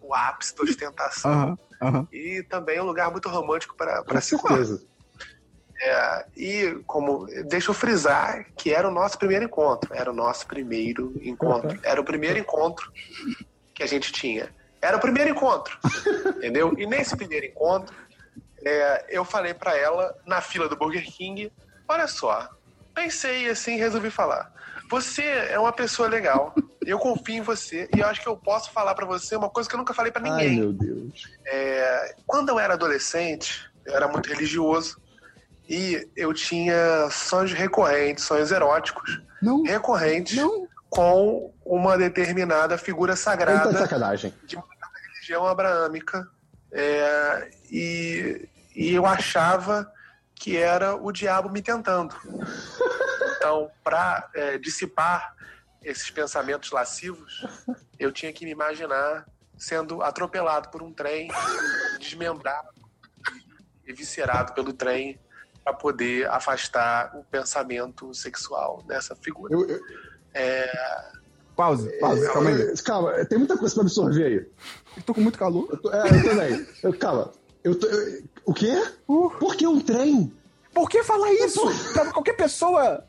[0.00, 1.30] o ápice da ostentação.
[1.30, 2.08] Aham, aham.
[2.10, 4.86] E também um lugar muito romântico para se certeza.
[5.80, 10.46] É, e como deixa eu frisar que era o nosso primeiro encontro, era o nosso
[10.46, 12.92] primeiro encontro, era o primeiro encontro
[13.74, 15.78] que a gente tinha, era o primeiro encontro,
[16.36, 16.74] entendeu?
[16.76, 17.96] E nesse primeiro encontro
[18.62, 21.50] é, eu falei pra ela na fila do Burger King,
[21.88, 22.46] olha só,
[22.94, 24.52] pensei assim, resolvi falar.
[24.90, 26.54] Você é uma pessoa legal,
[26.84, 29.66] eu confio em você e eu acho que eu posso falar pra você uma coisa
[29.66, 30.58] que eu nunca falei pra Ai, ninguém.
[30.58, 31.22] meu Deus.
[31.46, 35.00] É, quando eu era adolescente, eu era muito religioso
[35.70, 40.66] e eu tinha sonhos recorrentes, sonhos eróticos Não, recorrentes não.
[40.88, 44.34] com uma determinada figura Ele tá sagrada sacanagem.
[44.44, 45.12] de uma religião.
[45.14, 46.28] religião abraâmica
[46.72, 49.88] é, e, e eu achava
[50.34, 52.16] que era o diabo me tentando.
[53.36, 55.36] Então, para é, dissipar
[55.84, 57.46] esses pensamentos lascivos,
[57.96, 59.24] eu tinha que me imaginar
[59.56, 61.28] sendo atropelado por um trem,
[62.00, 62.68] desmembrado
[63.86, 65.20] e viscerado pelo trem
[65.64, 69.54] para poder afastar o pensamento sexual dessa figura.
[69.54, 69.80] Eu- eu-
[71.56, 72.62] Pause, pause, calma aí.
[72.62, 74.34] É, calma, tem muita coisa pra absorver aí.
[74.96, 75.68] Eu tô com muito calor.
[75.70, 76.66] Eu tô- é, eu também.
[76.82, 77.32] Eu, calma.
[77.62, 78.82] Eu tô- eu- o quê?
[79.06, 79.30] Uh.
[79.38, 80.32] Por que um trem?
[80.72, 81.60] Por que falar isso?
[81.92, 83.04] Pra qualquer pessoa.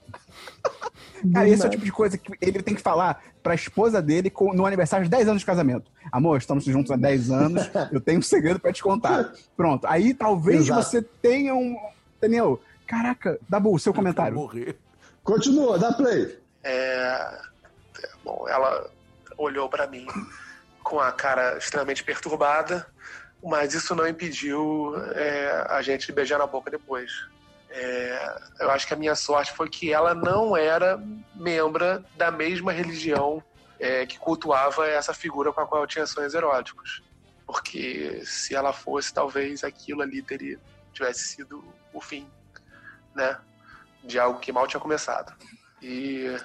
[1.34, 4.30] Cara, esse é o tipo de coisa que ele tem que falar pra esposa dele
[4.30, 5.90] com- no aniversário de 10 anos de casamento.
[6.12, 9.32] Amor, estamos juntos há 10 anos, eu tenho um segredo pra te contar.
[9.56, 9.86] Pronto.
[9.88, 10.82] Aí talvez Exato.
[10.84, 11.78] você tenha um.
[12.22, 12.62] Entendeu?
[12.86, 14.36] Caraca, Dabu, seu comentário.
[14.36, 14.78] Morrer.
[15.24, 16.38] Continua, dá play.
[16.64, 17.40] É,
[18.24, 18.92] bom, ela
[19.38, 20.06] olhou para mim
[20.84, 22.86] com a cara extremamente perturbada,
[23.44, 27.12] mas isso não impediu é, a gente de beijar na boca depois.
[27.72, 31.02] É, eu acho que a minha sorte foi que ela não era
[31.34, 33.44] membro da mesma religião
[33.80, 37.02] é, que cultuava essa figura com a qual eu tinha sonhos eróticos.
[37.48, 40.60] Porque se ela fosse, talvez aquilo ali teria
[40.94, 41.64] tivesse sido
[41.94, 42.26] o fim,
[43.16, 43.38] né?
[44.04, 45.34] De algo que mal tinha começado.
[45.82, 46.36] E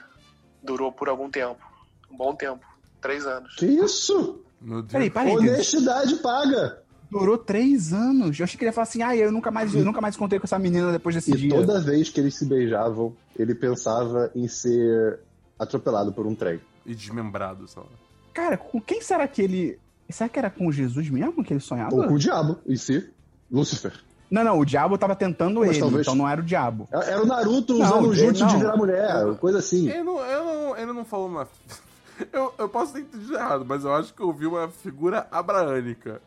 [0.62, 1.64] durou por algum tempo.
[2.10, 2.64] Um bom tempo.
[3.00, 3.54] Três anos.
[3.56, 4.42] Que isso?
[4.60, 4.92] Meu Deus.
[4.92, 5.48] Peraí, parênteses.
[5.50, 6.82] Honestidade paga.
[7.10, 8.38] Durou três anos.
[8.38, 10.38] Eu achei que ele ia falar assim: ah, eu nunca mais, eu nunca mais contei
[10.38, 11.50] com essa menina depois desse E dia.
[11.50, 15.20] toda vez que eles se beijavam, ele pensava em ser
[15.58, 16.60] atropelado por um trem.
[16.84, 17.84] E desmembrado, lá.
[18.32, 19.78] Cara, com quem será que ele.
[20.10, 21.94] Será que era com Jesus mesmo que ele sonhava?
[21.94, 23.08] Ou com o diabo em si.
[23.50, 23.92] Lúcifer.
[24.30, 26.88] Não, não, o diabo tava tentando Mas ele, talvez- então não era o diabo.
[26.90, 29.88] Era o Naruto Não, usando o ele jutsu de virar mulher, coisa assim.
[29.88, 31.48] Ele não, eu não, ele não falou uma.
[32.32, 36.18] Eu, eu posso ter entendido errado, mas eu acho que eu vi uma figura abraânica.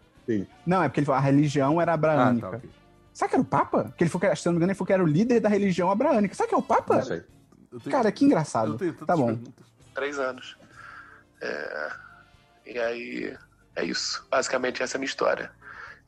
[0.64, 2.47] Não, é porque ele falou, a religião era Ah, abraânica.
[2.47, 2.70] tá, ok.
[3.12, 3.84] Será que era o Papa?
[3.86, 5.50] Porque ele que, se eu não me engano, ele falou que era o líder da
[5.50, 6.36] religião abraânica.
[6.36, 6.97] Será que é o Papa?
[6.97, 7.24] Não sei.
[7.72, 8.74] Tenho- Cara, que engraçado.
[8.74, 9.26] Eu tenho tantas Tá bom.
[9.26, 9.66] perguntas.
[9.95, 10.56] Três anos.
[11.41, 11.89] É,
[12.68, 13.36] E aí,
[13.76, 14.24] é isso.
[14.30, 15.50] Basicamente, essa é a minha história.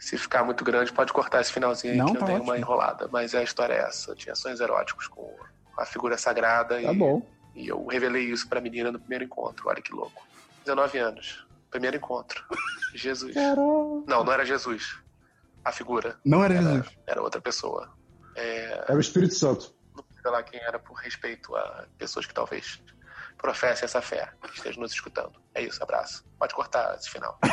[0.02, 2.50] Se ficar muito grande, pode cortar esse finalzinho aí Não, que eu tá dei ótimo.
[2.52, 3.08] uma enrolada.
[3.12, 4.12] Mas a história é essa.
[4.12, 5.32] Eu tinha sonhos eróticos com
[5.78, 7.22] a figura sagrada Tá e, bom.
[7.54, 9.70] e eu revelei isso pra menina no primeiro encontro.
[9.70, 10.26] Olha que louco.
[10.66, 11.48] 19 anos.
[11.70, 12.44] Primeiro encontro.
[12.96, 13.36] Jesus.
[13.36, 14.98] Não, não era Jesus.
[15.64, 16.18] A figura.
[16.26, 16.98] Não era Era, Jesus.
[17.06, 17.94] era outra pessoa.
[18.36, 19.72] É, Era o Espírito Santo.
[19.96, 22.82] não sei lá quem era por respeito a pessoas que talvez
[23.42, 25.34] professem essa fé, que estejam nos escutando.
[25.54, 26.24] É isso, abraço.
[26.38, 27.38] Pode cortar esse final.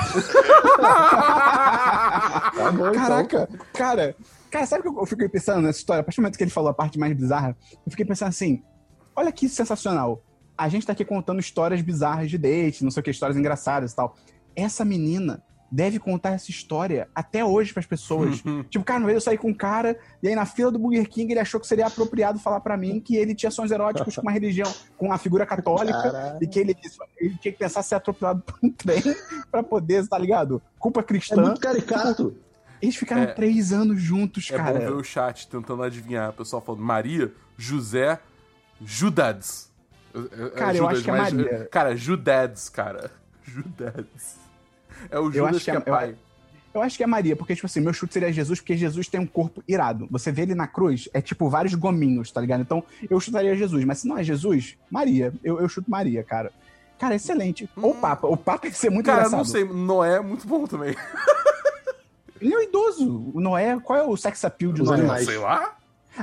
[2.58, 2.92] Tá bom, então.
[2.92, 4.16] Caraca, cara,
[4.50, 6.00] cara, sabe o que eu fiquei pensando nessa história?
[6.00, 8.62] A partir do momento que ele falou a parte mais bizarra, eu fiquei pensando assim:
[9.14, 10.22] olha que sensacional.
[10.56, 13.92] A gente tá aqui contando histórias bizarras de date, não sei o que, histórias engraçadas
[13.92, 14.16] e tal.
[14.56, 18.42] Essa menina deve contar essa história até hoje pras pessoas.
[18.70, 21.40] tipo, cara, eu saí com um cara, e aí na fila do Burger King ele
[21.40, 24.72] achou que seria apropriado falar pra mim que ele tinha sonhos eróticos com uma religião,
[24.96, 26.38] com a figura católica, Caralho.
[26.40, 26.74] e que ele,
[27.18, 29.02] ele tinha que pensar ser atropelado por um trem
[29.50, 30.62] pra poder, tá ligado?
[30.78, 31.40] Culpa É cristã.
[31.42, 32.34] muito caricato.
[32.80, 33.26] Eles ficaram É.
[33.26, 34.78] três anos juntos, É bom cara.
[34.78, 36.30] ver o chat tentando adivinhar.
[36.30, 38.18] O pessoal falando Maria, José,
[38.80, 39.68] Judads.
[40.56, 41.68] Cara, eu acho que é mas- Maria.
[41.70, 43.10] Cara, Judads, cara.
[43.44, 44.36] Judads.
[45.10, 46.14] É o Judas acho que, que é, é- eu- pai.
[46.74, 49.18] Eu acho que é Maria, porque, tipo assim, meu chute seria Jesus, porque Jesus tem
[49.18, 50.06] um corpo irado.
[50.10, 52.60] Você vê ele na cruz, é tipo vários gominhos, tá ligado?
[52.60, 53.84] Então, eu chutaria Jesus.
[53.84, 55.32] Mas se não é Jesus, Maria.
[55.42, 56.52] Eu, eu chuto Maria, cara.
[56.98, 57.68] Cara, excelente.
[57.74, 58.28] Ou o Papa.
[58.28, 59.38] O Papa ia ser muito Cara, engraçado.
[59.38, 60.94] não sei, Noé é muito bom também.
[62.40, 63.30] Ele é um idoso.
[63.34, 64.98] O Noé, qual é o sex appeal de Os Noé?
[65.00, 65.24] animais.
[65.24, 65.74] Sei lá.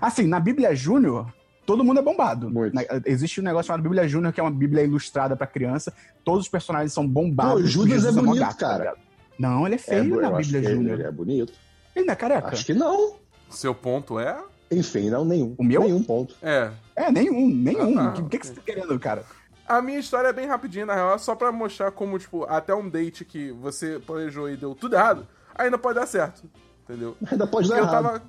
[0.01, 1.33] Assim, na Bíblia Júnior,
[1.65, 2.49] todo mundo é bombado.
[2.49, 2.73] Muito.
[2.73, 5.93] Na- existe um negócio chamado Bíblia Júnior, que é uma Bíblia ilustrada pra criança.
[6.23, 7.61] Todos os personagens são bombados.
[7.61, 8.77] Pô, Judas Jesus é mó bonito, cara.
[8.79, 8.97] ligado?
[9.37, 10.93] Não, ele é É, feio eu na Bíblia Júnior.
[10.99, 11.53] ele é bonito.
[11.95, 12.47] Ele não é careca?
[12.49, 13.15] Acho que não.
[13.49, 14.37] Seu ponto é?
[14.71, 15.55] Enfim, não, nenhum.
[15.57, 15.81] O meu?
[15.81, 16.35] Nenhum ponto.
[16.41, 16.71] É.
[16.95, 17.99] É, nenhum, nenhum.
[17.99, 19.23] Ah, O que, que, que você tá querendo, cara?
[19.67, 22.73] A minha história é bem rapidinha, na real, é só pra mostrar como, tipo, até
[22.73, 26.43] um date que você planejou e deu tudo errado, ainda pode dar certo.
[26.83, 27.15] Entendeu?
[27.31, 28.03] Ainda pode dar eu errado.
[28.03, 28.21] tava.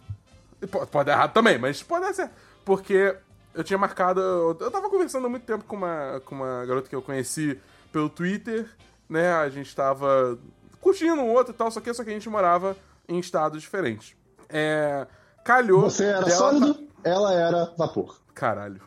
[0.70, 2.32] Pode, pode dar errado também, mas pode dar certo.
[2.64, 3.14] Porque
[3.56, 4.20] eu tinha marcado.
[4.20, 7.58] Eu tava conversando há muito tempo com uma, com uma garota que eu conheci
[7.90, 8.68] pelo Twitter,
[9.08, 9.32] né?
[9.32, 10.38] A gente tava
[10.80, 12.76] curtindo um outro e tal, só que, só que a gente morava
[13.08, 14.14] em estados diferentes.
[14.48, 15.06] É.
[15.44, 15.82] Calhou.
[15.82, 18.14] Você era dela sólido, ela era vapor.
[18.14, 18.80] tá- Caralho.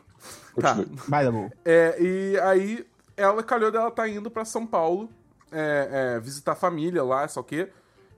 [0.60, 0.76] Tá.
[1.08, 1.50] Vai, Dabu.
[1.64, 5.08] É, e aí, ela calhou dela tá indo pra São Paulo
[5.50, 7.70] é, é, visitar a família lá, só o quê.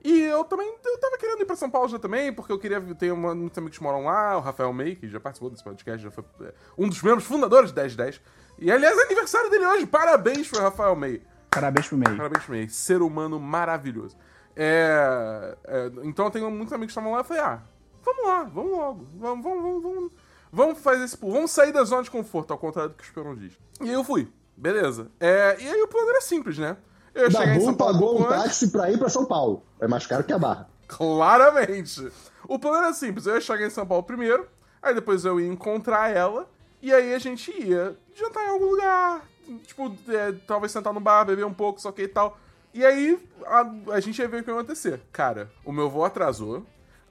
[0.03, 2.81] E eu também eu tava querendo ir pra São Paulo já também, porque eu queria
[2.95, 6.03] ter uma, muitos amigos que moram lá, o Rafael May, que já participou desse podcast,
[6.03, 8.21] já foi é, um dos membros fundadores do 1010.
[8.59, 11.21] E aliás, é aniversário dele hoje, parabéns pro Rafael May.
[11.49, 12.17] Parabéns pro meio.
[12.17, 12.67] Parabéns pro May.
[12.67, 14.17] Ser humano maravilhoso.
[14.55, 17.61] É, é, então eu tenho muitos amigos que estavam lá e falei, ah,
[18.03, 19.07] vamos lá, vamos logo.
[19.15, 20.11] Vamos, vamos, vamos, vamos.
[20.51, 21.33] Vamos fazer esse pulo.
[21.33, 23.57] Vamos sair da zona de conforto, ao contrário do que o Esperon diz.
[23.81, 24.31] E aí eu fui.
[24.55, 25.11] Beleza.
[25.19, 26.77] É, e aí o plano era simples, né?
[27.13, 28.43] Eu ia chegar em São Paulo pagou um antes.
[28.43, 29.63] táxi pra ir pra São Paulo.
[29.79, 30.67] É mais caro que a barra.
[30.87, 32.11] Claramente.
[32.47, 33.25] O plano era simples.
[33.25, 34.47] Eu ia chegar em São Paulo primeiro,
[34.81, 36.49] aí depois eu ia encontrar ela,
[36.81, 39.21] e aí a gente ia jantar em algum lugar.
[39.65, 42.37] Tipo, é, talvez sentar no bar, beber um pouco, só que e tal.
[42.73, 45.01] E aí a, a gente ia ver o que ia acontecer.
[45.11, 46.65] Cara, o meu voo atrasou,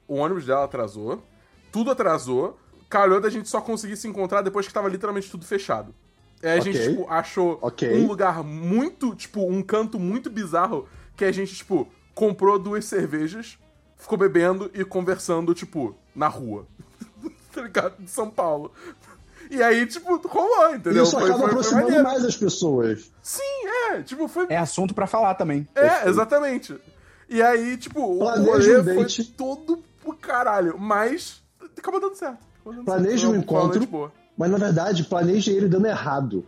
[0.07, 1.23] o ônibus dela atrasou,
[1.71, 2.59] tudo atrasou.
[2.89, 5.95] Calhou da gente só conseguir se encontrar depois que tava literalmente tudo fechado.
[6.43, 6.73] Aí a Ok.
[6.73, 7.89] gente, tipo, achou Ok.
[8.03, 13.57] um lugar muito, tipo, um canto muito bizarro que a gente, tipo, comprou duas cervejas,
[13.97, 16.67] ficou bebendo e conversando, tipo, na rua.
[17.53, 17.95] tá ligado?
[17.97, 18.71] De São Paulo.
[19.49, 21.03] E aí, tipo, rolou, entendeu?
[21.03, 22.03] Isso acaba aproximando maneiro.
[22.03, 23.11] mais as pessoas.
[23.21, 24.01] Sim, é.
[24.01, 24.47] Tipo, foi.
[24.49, 25.67] É assunto pra falar também.
[25.75, 26.75] É, exatamente.
[27.29, 30.77] E aí, tipo, o Planeja rolê um foi todo pro caralho.
[30.79, 31.41] Mas
[31.77, 32.39] acabou dando certo.
[32.61, 33.29] Acabou dando Planeja certo.
[33.29, 34.11] um Foi foi encontro.
[34.37, 36.45] Mas na verdade, planeje ele dando errado.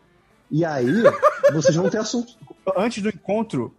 [0.49, 0.85] E aí,
[1.53, 2.33] vocês vão ter assunto.
[2.75, 3.73] Antes do encontro,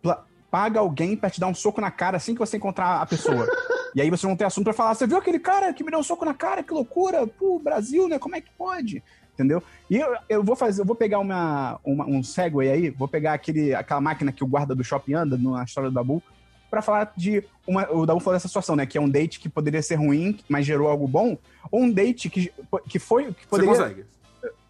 [0.51, 3.47] paga alguém pra te dar um soco na cara assim que você encontrar a pessoa.
[3.95, 6.01] e aí vocês vão ter assunto pra falar: você viu aquele cara que me deu
[6.01, 6.63] um soco na cara?
[6.63, 7.27] Que loucura!
[7.27, 8.19] Pô, Brasil, né?
[8.19, 9.03] Como é que pode?
[9.35, 9.63] Entendeu?
[9.91, 13.35] E eu, eu vou fazer, eu vou pegar uma, uma- um segue aí, vou pegar
[13.35, 16.23] aquele, aquela máquina que o guarda do shopping anda na história do Dabu,
[16.71, 17.91] pra falar de uma.
[17.93, 18.87] O Dabu falou dessa situação, né?
[18.87, 21.39] Que é um date que poderia ser ruim, mas gerou algo bom,
[21.71, 22.53] ou um date que,
[22.89, 23.33] que foi.
[23.33, 24.05] Que Você poderia, consegue.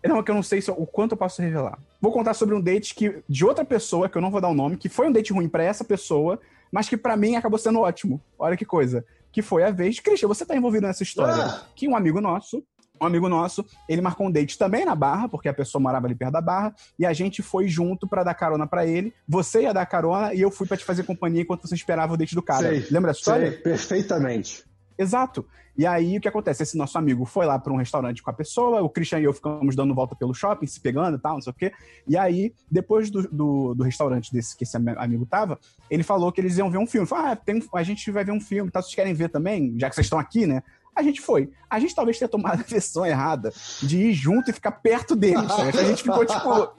[0.04, 1.78] não, é que eu não sei se, o quanto eu posso revelar.
[2.00, 4.54] Vou contar sobre um date que, de outra pessoa, que eu não vou dar o
[4.54, 6.40] nome, que foi um date ruim pra essa pessoa,
[6.70, 8.20] mas que pra mim acabou sendo ótimo.
[8.38, 9.04] Olha que coisa.
[9.32, 10.00] Que foi a vez.
[10.00, 11.34] Christian, você tá envolvido nessa história.
[11.44, 11.66] Ah!
[11.74, 12.62] Que um amigo nosso,
[13.00, 16.14] um amigo nosso, ele marcou um date também na Barra, porque a pessoa morava ali
[16.14, 19.12] perto da Barra, e a gente foi junto pra dar carona pra ele.
[19.28, 22.16] Você ia dar carona e eu fui pra te fazer companhia enquanto você esperava o
[22.16, 22.68] date do cara.
[22.68, 23.50] Sei, Lembra dessa história?
[23.52, 24.64] Sei, perfeitamente.
[24.98, 25.44] Exato.
[25.76, 26.62] E aí o que acontece?
[26.62, 29.32] Esse nosso amigo foi lá para um restaurante com a pessoa, o Christian e eu
[29.34, 31.70] ficamos dando volta pelo shopping, se pegando e tal, não sei o quê.
[32.08, 35.58] E aí, depois do, do, do restaurante desse que esse am- amigo tava,
[35.90, 37.06] ele falou que eles iam ver um filme.
[37.06, 38.80] Falou, ah, tem, a gente vai ver um filme, tá?
[38.80, 39.74] Vocês querem ver também?
[39.78, 40.62] Já que vocês estão aqui, né?
[40.96, 41.50] A gente foi.
[41.68, 45.46] A gente talvez tenha tomado a decisão errada de ir junto e ficar perto deles.
[45.52, 45.78] sabe?
[45.78, 46.70] A gente ficou, tipo,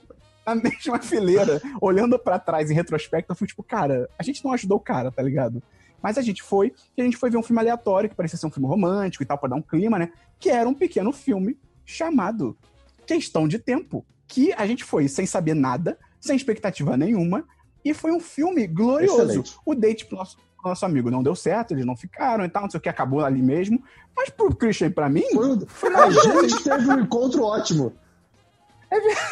[0.45, 4.51] na mesma fileira, olhando pra trás em retrospecto, eu fui tipo, cara, a gente não
[4.53, 5.61] ajudou o cara, tá ligado?
[6.01, 8.47] Mas a gente foi, e a gente foi ver um filme aleatório, que parecia ser
[8.47, 10.11] um filme romântico e tal, pra dar um clima, né?
[10.39, 12.57] Que era um pequeno filme chamado
[13.05, 14.05] Questão de Tempo.
[14.27, 17.45] Que a gente foi sem saber nada, sem expectativa nenhuma,
[17.83, 19.21] e foi um filme glorioso.
[19.21, 19.55] Excelente.
[19.65, 22.63] O date pro nosso, pro nosso amigo não deu certo, eles não ficaram e tal,
[22.63, 23.81] não sei o que, acabou ali mesmo.
[24.15, 27.93] Mas pro Christian e pra mim, Foi um- foi A gente teve um encontro ótimo.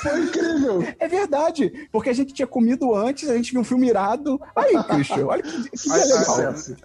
[0.02, 0.84] Foi incrível.
[1.00, 4.40] É verdade, porque a gente tinha comido antes, a gente viu um filme irado.
[4.56, 6.26] Aí, Christian, olha que, que legal.
[6.26, 6.76] Sucesso.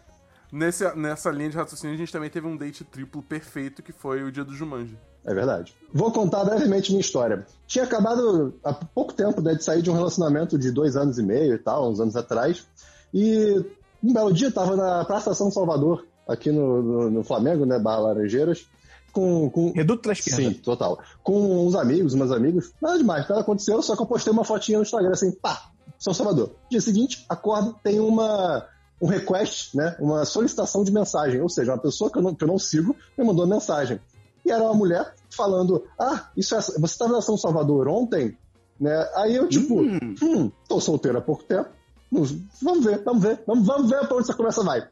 [0.53, 4.22] Nesse, nessa linha de raciocínio, a gente também teve um date triplo perfeito, que foi
[4.22, 4.97] o dia do Jumanji.
[5.24, 5.74] É verdade.
[5.93, 7.47] Vou contar brevemente minha história.
[7.66, 11.22] Tinha acabado há pouco tempo né, de sair de um relacionamento de dois anos e
[11.22, 12.66] meio e tal, uns anos atrás.
[13.12, 13.64] E
[14.03, 18.01] um belo dia estava na Praça São Salvador, aqui no, no, no Flamengo, né, Barra
[18.01, 18.67] Laranjeiras,
[19.13, 20.43] com, com, Reduto da esquerda.
[20.43, 21.01] Sim, total.
[21.23, 22.73] Com uns amigos, umas amigos.
[22.81, 26.15] Nada demais, nada aconteceu, só que eu postei uma fotinha no Instagram assim, pá, São
[26.15, 26.53] Salvador.
[26.71, 28.67] Dia seguinte, acordo, tem uma
[29.01, 29.97] um request, né?
[29.99, 31.41] Uma solicitação de mensagem.
[31.41, 33.99] Ou seja, uma pessoa que eu não, que eu não sigo me mandou uma mensagem.
[34.45, 38.37] E era uma mulher falando: Ah, isso é, você estava na São Salvador ontem?
[38.79, 39.09] Né?
[39.17, 40.15] Aí eu, tipo, Hum.
[40.23, 41.71] hum, tô solteiro há pouco tempo.
[42.11, 44.87] Vamos ver, vamos ver, vamos, vamos ver pra onde essa conversa vai.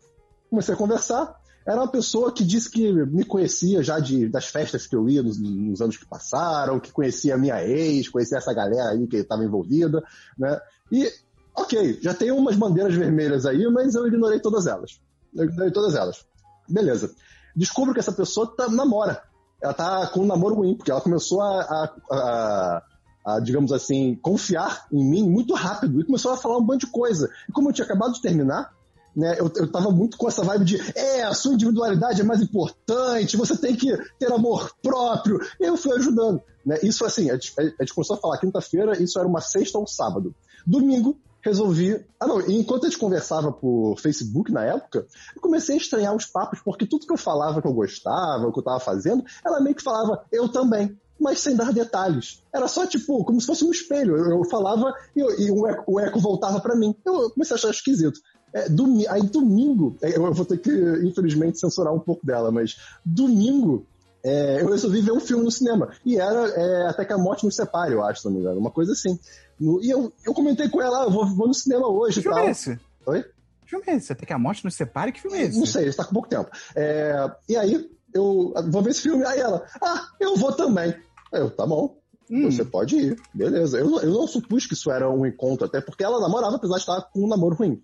[0.48, 1.36] Comecei a conversar.
[1.66, 5.22] Era uma pessoa que disse que me conhecia já de, das festas que eu ia
[5.22, 9.16] nos, nos anos que passaram, que conhecia a minha ex, conhecia essa galera aí que
[9.18, 10.02] estava envolvida,
[10.38, 10.58] né?
[10.90, 11.12] E,
[11.54, 14.98] ok, já tem umas bandeiras vermelhas aí, mas eu ignorei todas elas.
[15.36, 16.24] Eu ignorei todas elas.
[16.66, 17.10] Beleza.
[17.54, 19.22] Descubro que essa pessoa tá, namora.
[19.60, 22.82] Ela tá com um namoro ruim, porque ela começou a, a- a-
[23.24, 26.92] a, digamos assim, confiar em mim muito rápido e começou a falar um monte de
[26.92, 27.30] coisa.
[27.48, 28.72] E como eu tinha acabado de terminar,
[29.14, 32.40] né, eu, eu tava muito com essa vibe de é, a sua individualidade é mais
[32.40, 35.40] importante, você tem que ter amor próprio.
[35.60, 36.40] E eu fui ajudando.
[36.64, 36.78] Né?
[36.82, 39.84] Isso, assim, a gente, a gente começou a falar quinta-feira, isso era uma sexta ou
[39.84, 40.34] um sábado.
[40.66, 42.04] Domingo, resolvi.
[42.20, 46.26] Ah, não, enquanto a gente conversava por Facebook na época, eu comecei a estranhar os
[46.26, 49.60] papos, porque tudo que eu falava que eu gostava, o que eu tava fazendo, ela
[49.60, 50.96] meio que falava, eu também.
[51.20, 52.42] Mas sem dar detalhes.
[52.52, 54.16] Era só, tipo, como se fosse um espelho.
[54.16, 56.94] Eu, eu falava e, eu- e o, eco, o eco voltava pra mim.
[57.04, 58.20] Eu comecei a achar esquisito.
[58.52, 60.70] É, domi- aí domingo, é, eu vou ter que,
[61.04, 63.84] infelizmente, censurar um pouco dela, mas domingo
[64.24, 65.90] é, eu resolvi ver um filme no cinema.
[66.04, 68.58] E era é, Até que a Morte nos separe, eu acho, se não me engano.
[68.60, 69.18] Uma coisa assim.
[69.60, 72.20] No- e eu, eu comentei com ela, ah, eu vou, vou no cinema hoje Que
[72.20, 72.46] e filme tal.
[72.46, 72.78] é esse?
[73.06, 73.22] Oi?
[73.64, 74.12] Que filme é esse?
[74.12, 75.12] Até que a morte nos separe?
[75.12, 75.58] Que filme é esse?
[75.58, 76.48] Não sei, está com pouco tempo.
[76.74, 79.24] É, e aí, eu vou ver esse filme.
[79.26, 80.94] Aí ela, ah, eu vou também.
[81.32, 81.96] Eu, tá bom.
[82.30, 82.50] Hum.
[82.50, 83.78] Você pode ir, beleza.
[83.78, 86.74] Eu, não- eu não supus que isso era um encontro, até porque ela namorava, apesar
[86.74, 87.82] de estar com um namoro ruim.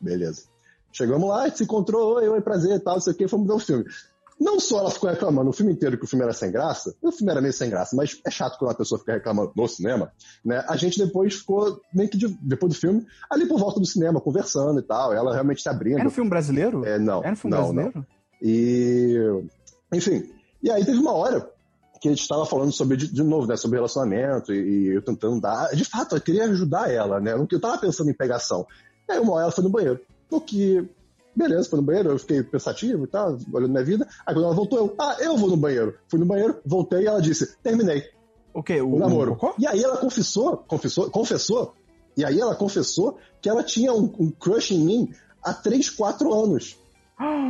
[0.00, 0.42] Beleza.
[0.92, 3.46] Chegamos lá, a gente se encontrou, oi, oi, prazer, tal, não sei o que, fomos
[3.46, 3.84] ver o filme.
[4.38, 7.10] Não só ela ficou reclamando o filme inteiro que o filme era sem graça, o
[7.10, 10.12] filme era meio sem graça, mas é chato quando a pessoa fica reclamando no cinema,
[10.44, 10.62] né?
[10.68, 14.20] A gente depois ficou, meio que de- depois do filme, ali por volta do cinema,
[14.20, 15.98] conversando e tal, ela realmente se abrindo.
[16.00, 16.84] Era um filme brasileiro?
[16.84, 17.22] É, não.
[17.24, 17.92] Era um filme não, brasileiro?
[17.98, 18.06] não.
[18.42, 19.16] E,
[19.92, 20.30] enfim,
[20.62, 21.50] e aí teve uma hora
[22.06, 25.02] que a gente estava falando sobre, de, de novo, né, sobre relacionamento e, e eu
[25.02, 25.74] tentando dar.
[25.74, 27.32] De fato, eu queria ajudar ela, né?
[27.32, 28.66] Eu tava pensando em pegação.
[29.08, 30.00] Aí uma hora ela foi no banheiro.
[30.30, 30.88] O que.
[31.34, 34.08] Beleza, foi no banheiro, eu fiquei pensativo e tal, olhando minha vida.
[34.24, 35.94] Aí quando ela voltou, eu, ah, eu vou no banheiro.
[36.08, 38.04] Fui no banheiro, voltei e ela disse, terminei
[38.54, 38.62] O?
[38.80, 39.36] O, o namoro.
[39.40, 39.54] o?
[39.58, 41.74] E aí ela confessou, confessou, confessou,
[42.16, 46.32] e aí ela confessou que ela tinha um, um crush em mim há 3, 4
[46.32, 46.78] anos.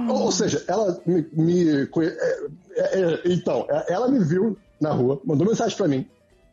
[0.09, 1.27] Ou, seja, ela me.
[1.33, 2.47] me conhe- é,
[2.77, 6.09] é, é, então, é, ela me viu na rua, mandou mensagem pra mim,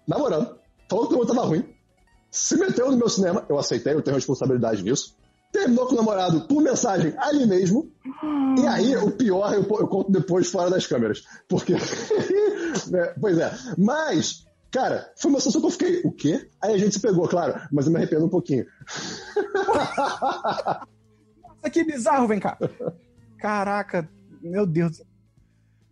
[0.08, 0.56] namorando,
[0.90, 1.64] falou que o namoro tava ruim,
[2.32, 5.16] se meteu no meu cinema, eu aceitei, eu tenho responsabilidade nisso.
[5.52, 7.92] Terminou com o namorado por mensagem ali mesmo.
[8.58, 11.22] E aí, o pior eu, eu conto depois fora das câmeras.
[11.48, 11.76] Porque.
[12.92, 13.52] É, pois é.
[13.78, 16.50] Mas, cara, foi uma situação que eu fiquei, o quê?
[16.60, 18.66] Aí a gente se pegou, claro, mas eu me arrependo um pouquinho.
[21.72, 22.58] Que bizarro, vem cá.
[23.38, 24.10] Caraca,
[24.42, 25.02] meu Deus.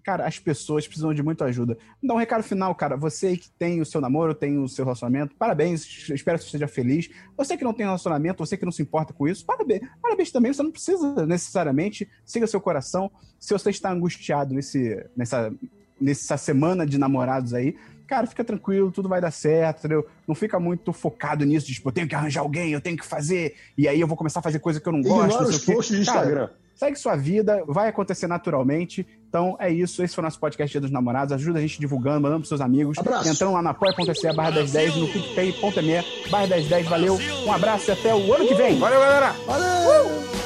[0.04, 1.78] Cara, as pessoas precisam de muita ajuda.
[2.02, 2.98] Dá um recado final, cara.
[2.98, 6.10] Você que tem o seu namoro, tem o seu relacionamento, parabéns.
[6.10, 7.10] Espero que você seja feliz.
[7.38, 9.82] Você que não tem relacionamento, você que não se importa com isso, parabéns.
[10.02, 10.52] Parabéns também.
[10.52, 12.10] Você não precisa necessariamente.
[12.26, 13.12] Siga seu coração.
[13.40, 15.54] Se você está angustiado nesse, nessa,
[16.00, 17.76] nessa semana de namorados aí,
[18.12, 20.06] cara, fica tranquilo, tudo vai dar certo, entendeu?
[20.28, 23.06] Não fica muito focado nisso, de tipo, eu tenho que arranjar alguém, eu tenho que
[23.06, 25.24] fazer, e aí eu vou começar a fazer coisa que eu não gosto.
[25.24, 26.50] Ignora não sei os posts de Cara, Instagram.
[26.76, 29.08] Segue sua vida, vai acontecer naturalmente.
[29.30, 30.04] Então é isso.
[30.04, 31.32] Esse foi o nosso podcast Dia dos Namorados.
[31.32, 32.98] Ajuda a gente divulgando, mandando pros seus amigos.
[32.98, 33.30] Abraço.
[33.30, 36.88] Entrando lá na apoia.se barra 1010, no picpay.me barra 1010.
[36.88, 38.80] Valeu, um abraço e até o ano que vem.
[38.80, 39.34] Valeu, galera!
[39.34, 40.41] Você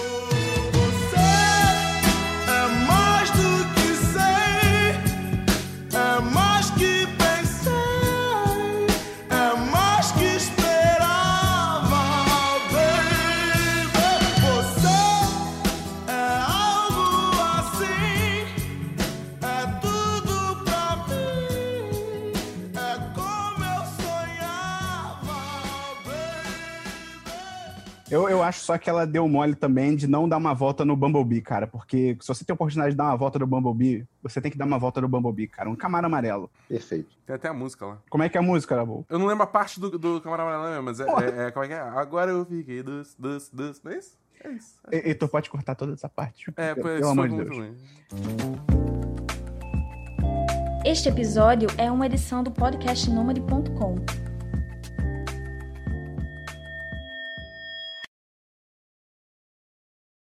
[28.16, 30.96] Eu, eu acho só que ela deu mole também de não dar uma volta no
[30.96, 31.68] Bumblebee, cara.
[31.68, 34.58] Porque se você tem a oportunidade de dar uma volta no Bumblebee, você tem que
[34.58, 35.70] dar uma volta no Bumblebee, cara.
[35.70, 36.50] Um camaro amarelo.
[36.70, 37.14] Perfeito.
[37.26, 37.98] Tem até a música lá.
[38.10, 39.06] Como é que é a música, Rabu?
[39.10, 41.68] Eu não lembro a parte do, do Camarada Amarelo, mas é, é, é- Como é
[41.68, 41.80] que é?
[41.82, 43.84] Agora eu fiquei dos, dos, dos.
[43.84, 44.18] Não é isso?
[44.42, 44.76] É isso.
[44.94, 46.50] E- Heitor, pode cortar toda essa parte.
[46.56, 47.58] É, pois Pelo amor de Deus.
[47.58, 47.76] ruim.
[50.86, 54.25] Este episódio é uma edição do podcast Nômade.com.